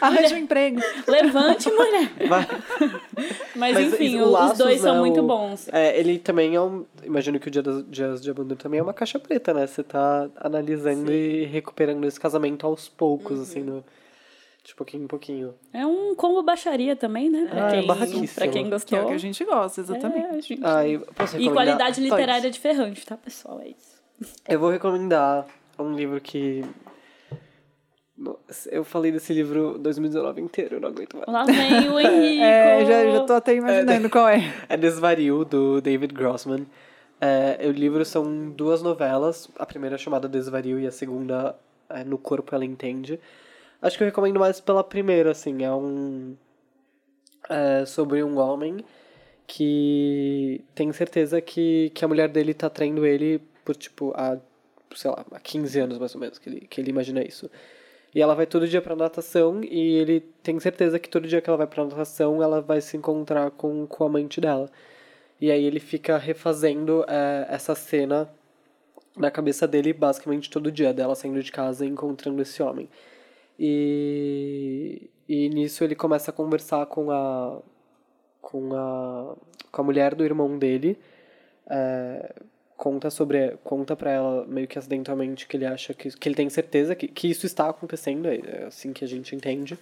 [0.01, 0.80] Arranja um emprego.
[1.07, 2.11] levante, mulher.
[2.28, 2.47] Vai.
[3.57, 5.68] Mas, Mas enfim, os dois são né, muito bons.
[5.72, 6.84] É, ele também é um.
[7.03, 9.66] Imagino que o Dia das Dias de Abandono também é uma caixa preta, né?
[9.66, 13.85] Você tá analisando e recuperando esse casamento aos poucos, assim, no,
[14.64, 15.55] de pouquinho em pouquinho.
[15.72, 17.47] É um combo baixaria também, né?
[17.51, 18.29] Pra, Ah, é quem, barraquíssimo.
[18.35, 18.99] pra quem Que gostou.
[18.99, 20.49] é o que a gente gosta, É, exatamente.
[20.49, 20.61] gente.
[20.64, 23.61] Ah, e posso E qualidade literária de Ferrante, tá, pessoal?
[23.61, 23.99] É isso.
[24.49, 25.47] Eu vou recomendar
[25.79, 26.64] um livro que.
[28.72, 31.29] Eu falei desse livro 2019 inteiro, eu não aguento mais.
[31.29, 32.43] Lá vem o Henrico.
[32.43, 34.41] É, já, já tô até imaginando qual é.
[34.68, 36.66] É Desvario, do David Grossman.
[37.21, 39.51] É, o livro são duas novelas.
[39.59, 41.57] A primeira é chamada Desvario e a segunda
[41.88, 43.18] é No Corpo Ela Entende.
[43.80, 45.64] Acho que eu recomendo mais pela primeira, assim.
[45.64, 46.37] É um...
[47.49, 48.84] É sobre um homem
[49.47, 54.38] que tem certeza que, que a mulher dele tá traindo ele por, tipo, há,
[54.95, 57.51] sei lá, há 15 anos mais ou menos que ele, que ele imagina isso.
[58.14, 61.49] E ela vai todo dia pra natação e ele tem certeza que todo dia que
[61.49, 64.71] ela vai pra natação ela vai se encontrar com, com o amante dela.
[65.41, 68.29] E aí ele fica refazendo é, essa cena
[69.17, 72.89] na cabeça dele basicamente todo dia, dela saindo de casa e encontrando esse homem.
[73.59, 77.61] E, e nisso ele começa a conversar com a
[78.41, 79.37] com a
[79.73, 80.99] com a mulher do irmão dele.
[81.71, 82.35] é,
[82.77, 86.49] conta sobre conta para ela meio que acidentalmente que ele acha que, que ele tem
[86.51, 89.79] certeza que, que isso está acontecendo é assim que a gente entende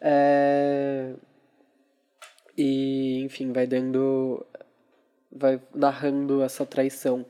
[0.00, 1.14] é,
[2.56, 4.44] E, enfim, vai dando.
[5.34, 7.24] Vai narrando essa traição.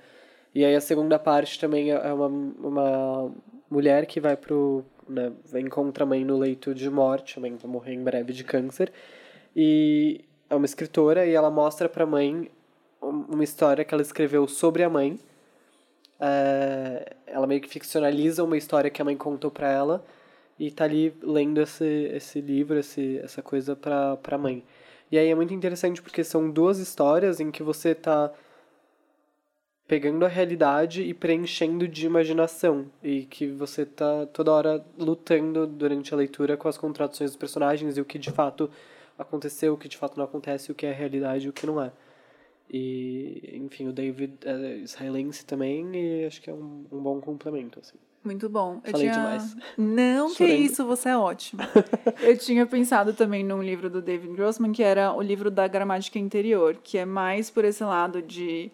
[0.54, 3.32] E aí a segunda parte também é uma, uma
[3.70, 4.84] mulher que vai pro.
[5.08, 8.44] Né, encontra a mãe no leito de morte, a mãe vai morrer em breve de
[8.44, 8.92] câncer.
[9.54, 12.50] E é uma escritora e ela mostra pra mãe
[13.00, 15.18] uma história que ela escreveu sobre a mãe.
[16.20, 20.04] É, ela meio que ficcionaliza uma história que a mãe contou pra ela
[20.58, 24.62] e tá ali lendo esse, esse livro, esse, essa coisa pra, pra mãe.
[25.12, 28.32] E aí é muito interessante porque são duas histórias em que você tá
[29.86, 36.14] pegando a realidade e preenchendo de imaginação e que você tá toda hora lutando durante
[36.14, 38.70] a leitura com as contradições dos personagens e o que de fato
[39.18, 41.82] aconteceu, o que de fato não acontece, o que é realidade e o que não
[41.82, 41.92] é.
[42.70, 47.78] E, enfim, o David é israelense também e acho que é um, um bom complemento,
[47.78, 47.98] assim.
[48.24, 48.80] Muito bom.
[48.84, 49.12] Eu Falei tinha...
[49.12, 49.56] demais.
[49.76, 50.60] Não, que Chorando.
[50.60, 51.62] isso, você é ótimo.
[52.22, 56.18] eu tinha pensado também num livro do David Grossman, que era o livro da gramática
[56.18, 58.70] interior, que é mais por esse lado de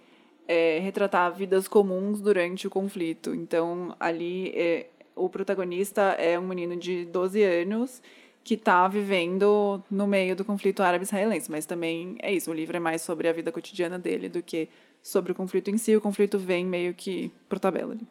[0.46, 3.34] é, retratar vidas comuns durante o conflito.
[3.34, 8.02] Então, ali, é, o protagonista é um menino de 12 anos
[8.44, 12.80] que está vivendo no meio do conflito árabe-israelense, mas também é isso, o livro é
[12.80, 14.70] mais sobre a vida cotidiana dele do que
[15.02, 15.94] sobre o conflito em si.
[15.94, 18.06] O conflito vem meio que por tabela ali.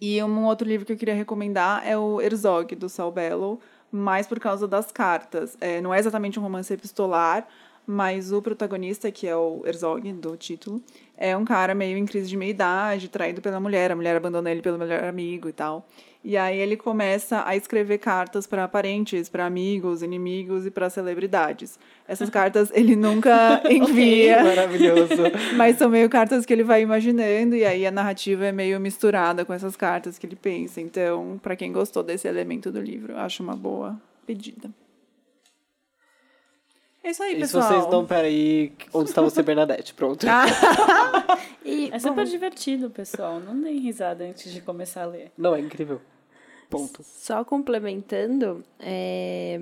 [0.00, 3.60] E um outro livro que eu queria recomendar é o Herzog, do Saul Bellow,
[3.92, 5.58] mais por causa das cartas.
[5.60, 7.46] É, não é exatamente um romance epistolar,
[7.86, 10.80] mas o protagonista, que é o Herzog, do título,
[11.18, 14.62] é um cara meio em crise de meia-idade, traído pela mulher, a mulher abandona ele
[14.62, 15.86] pelo melhor amigo e tal.
[16.22, 21.78] E aí ele começa a escrever cartas para parentes, para amigos, inimigos e para celebridades.
[22.06, 24.44] Essas cartas ele nunca envia.
[24.44, 25.22] Maravilhoso.
[25.56, 29.44] Mas são meio cartas que ele vai imaginando e aí a narrativa é meio misturada
[29.44, 30.80] com essas cartas que ele pensa.
[30.80, 34.70] Então, para quem gostou desse elemento do livro, acho uma boa pedida.
[37.02, 37.62] É isso aí, E se pessoal.
[37.68, 39.94] vocês não, peraí, onde está você, Bernadette?
[39.94, 40.26] Pronto.
[41.64, 43.38] E, É super divertido, pessoal.
[43.40, 45.30] Não deem risada antes de começar a ler.
[45.36, 46.00] Não, é incrível.
[46.68, 47.02] Ponto.
[47.02, 49.60] Só complementando, é,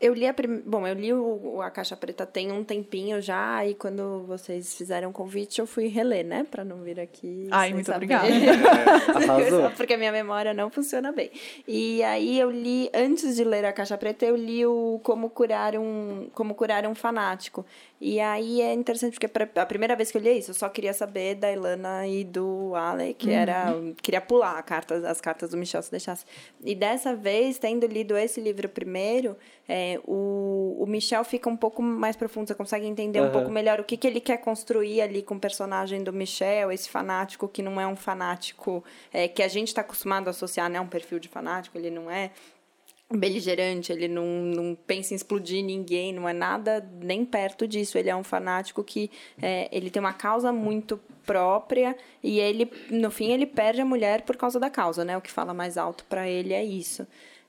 [0.00, 0.62] eu li a prim...
[0.64, 4.74] bom, eu li o, o a Caixa Preta tem um tempinho já, e quando vocês
[4.74, 7.48] fizeram o convite, eu fui reler, né, Pra não vir aqui.
[7.50, 7.96] Ai, sem muito saber.
[7.96, 8.28] obrigada.
[9.50, 11.30] Só porque a minha memória não funciona bem.
[11.66, 15.76] E aí eu li, antes de ler a Caixa Preta, eu li o Como Curar
[15.76, 17.64] um, Como Curar um Fanático.
[18.00, 20.68] E aí é interessante porque pra- a primeira vez que eu li isso, eu só
[20.70, 23.74] queria saber da Ilana e do Ale, que era.
[24.02, 26.24] Queria pular a carta, as cartas do Michel se deixasse.
[26.64, 29.36] E dessa vez, tendo lido esse livro primeiro,
[29.68, 33.32] é, o, o Michel fica um pouco mais profundo, você consegue entender um Aham.
[33.32, 36.88] pouco melhor o que, que ele quer construir ali com o personagem do Michel, esse
[36.88, 40.80] fanático que não é um fanático é, que a gente está acostumado a associar, né?
[40.80, 42.30] Um perfil de fanático, ele não é
[43.12, 47.98] beligerante, ele não, não pensa em explodir ninguém, não é nada nem perto disso.
[47.98, 49.10] Ele é um fanático que
[49.42, 54.22] é, ele tem uma causa muito própria e ele, no fim, ele perde a mulher
[54.22, 55.16] por causa da causa, né?
[55.16, 57.06] O que fala mais alto para ele é isso.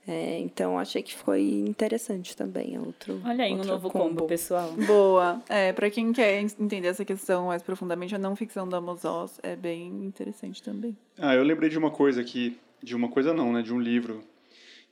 [0.08, 2.76] É, então, achei que foi interessante também.
[2.76, 4.72] é Outro, Olha aí um outro novo combo, pessoal.
[4.88, 5.42] Boa.
[5.48, 9.40] É, para quem quer entender essa questão mais profundamente, a não ficção da Amos Oz
[9.44, 10.98] é bem interessante também.
[11.18, 14.24] Ah, eu lembrei de uma coisa aqui, de uma coisa não, né, de um livro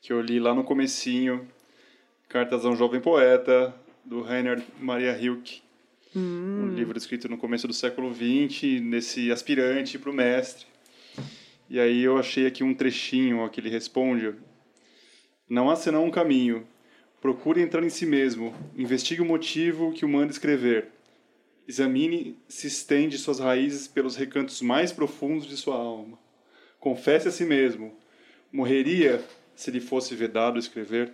[0.01, 1.47] que eu li lá no comecinho,
[2.29, 3.73] Cartas a um Jovem Poeta,
[4.05, 5.63] do Rainer Maria Hilke.
[6.15, 10.65] Um livro escrito no começo do século XX, nesse aspirante para o mestre.
[11.69, 14.33] E aí eu achei aqui um trechinho ó, que ele responde.
[15.49, 16.67] Não há senão um caminho.
[17.19, 18.53] Procure entrar em si mesmo.
[18.77, 20.89] Investigue o motivo que o manda escrever.
[21.67, 26.17] Examine se estende suas raízes pelos recantos mais profundos de sua alma.
[26.79, 27.93] Confesse a si mesmo.
[28.51, 29.23] Morreria
[29.55, 31.11] se lhe fosse vedado escrever?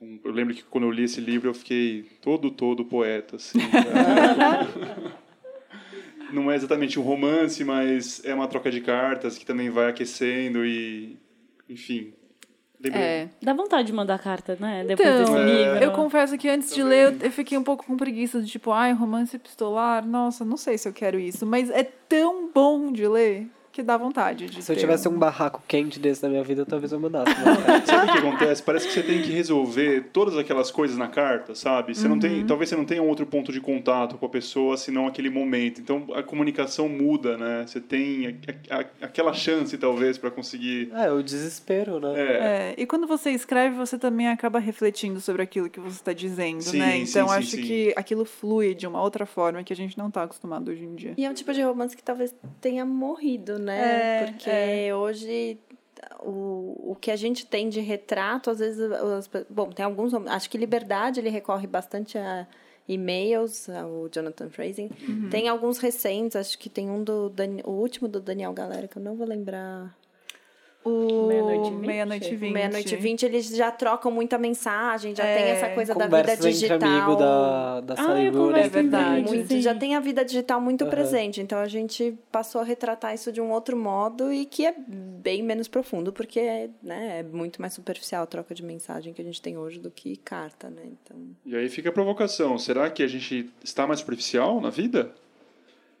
[0.00, 3.36] Eu lembro que quando eu li esse livro eu fiquei todo, todo poeta.
[3.36, 3.58] Assim,
[6.32, 10.64] Não é exatamente um romance, mas é uma troca de cartas que também vai aquecendo
[10.64, 11.16] e.
[11.68, 12.12] Enfim.
[12.82, 13.02] Lembrei.
[13.02, 13.28] É.
[13.42, 14.84] Dá vontade de mandar carta, né?
[14.86, 15.82] Depois Então, desse livro.
[15.84, 18.70] eu confesso que antes de ler eu- eu fiquei um pouco com preguiça de tipo,
[18.70, 23.06] ai, romance epistolar, nossa, não sei se eu quero isso, mas é tão bom de
[23.08, 23.46] ler
[23.76, 26.92] que dá vontade de Se eu tivesse um barraco quente desse na minha vida, talvez
[26.92, 27.30] eu mudasse.
[27.30, 27.82] né?
[27.84, 28.62] Sabe o que acontece?
[28.62, 31.94] Parece que você tem que resolver todas aquelas coisas na carta, sabe?
[31.94, 34.78] Você não tem, talvez você não tenha um outro ponto de contato com a pessoa,
[34.78, 35.78] senão aquele momento.
[35.78, 37.64] Então a comunicação muda, né?
[37.66, 38.38] Você tem
[38.70, 40.90] a- a- aquela chance, talvez, para conseguir.
[40.94, 42.14] É, o desespero, né?
[42.16, 46.14] É, É, e quando você escreve, você também acaba refletindo sobre aquilo que você está
[46.14, 46.96] dizendo, Sim, né?
[46.96, 47.62] Então sim, acho sim.
[47.62, 50.94] que aquilo flui de uma outra forma que a gente não está acostumado hoje em
[50.94, 51.12] dia.
[51.18, 53.65] E é um tipo de romance que talvez tenha morrido, né?
[53.74, 54.94] É, Porque é.
[54.94, 55.58] hoje
[56.20, 60.50] o, o que a gente tem de retrato, às vezes, as, bom, tem alguns, acho
[60.50, 62.46] que Liberdade ele recorre bastante a
[62.88, 64.90] e-mails, o Jonathan Frazing.
[65.08, 65.28] Uhum.
[65.28, 67.32] Tem alguns recentes, acho que tem um do
[67.64, 69.96] o último do Daniel Galera, que eu não vou lembrar
[70.86, 72.52] o Meia-Noite Meia-Noite 20.
[72.52, 76.76] Meia-Noite 20, eles já trocam muita mensagem, já é, tem essa coisa da vida digital.
[76.76, 79.26] Entre amigo da, da ah, é verdade.
[79.26, 80.90] Muito, já tem a vida digital muito uhum.
[80.90, 84.74] presente, então a gente passou a retratar isso de um outro modo e que é
[84.76, 89.24] bem menos profundo, porque né, é muito mais superficial a troca de mensagem que a
[89.24, 90.82] gente tem hoje do que carta, né?
[90.84, 91.16] Então...
[91.44, 95.12] E aí fica a provocação, será que a gente está mais superficial na vida?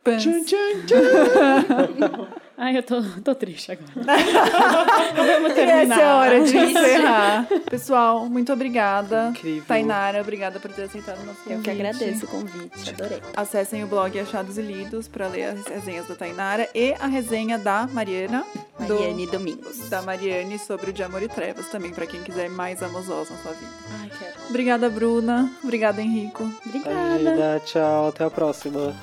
[0.04, 2.28] Tchan, tchan, tchan.
[2.58, 3.90] Ai, eu tô, tô triste agora.
[5.14, 5.82] Vamos terminar.
[5.82, 7.46] Essa é a hora de encerrar.
[7.68, 9.28] Pessoal, muito obrigada.
[9.30, 9.64] Incrível.
[9.66, 11.56] Tainara, obrigada por ter aceitado o nosso convite.
[11.56, 13.22] Eu que agradeço o convite, adorei.
[13.36, 17.58] Acessem o blog Achados e Lidos para ler as resenhas da Tainara e a resenha
[17.58, 18.44] da Mariana.
[18.78, 19.88] Mariane do, Domingos.
[19.90, 23.36] Da Mariane sobre o De Amor e Trevas também, para quem quiser mais amosós na
[23.36, 23.72] sua vida.
[24.00, 24.48] Ai, quero.
[24.48, 25.50] Obrigada, Bruna.
[25.62, 26.50] Obrigada, Henrico.
[26.64, 27.20] Obrigada.
[27.20, 28.08] Imagina, tchau.
[28.08, 28.94] Até a próxima.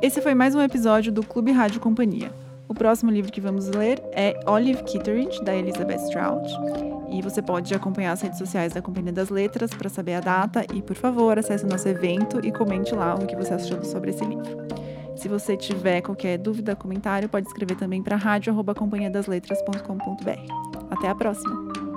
[0.00, 2.30] Esse foi mais um episódio do Clube Rádio Companhia.
[2.68, 6.48] O próximo livro que vamos ler é Olive Kitteridge, da Elizabeth Strout.
[7.10, 10.64] E você pode acompanhar as redes sociais da Companhia das Letras para saber a data
[10.72, 14.10] e, por favor, acesse o nosso evento e comente lá o que você achou sobre
[14.10, 14.68] esse livro.
[15.16, 20.90] Se você tiver qualquer dúvida, comentário, pode escrever também para rádio.companhiadasletras.com.br.
[20.90, 21.87] Até a próxima!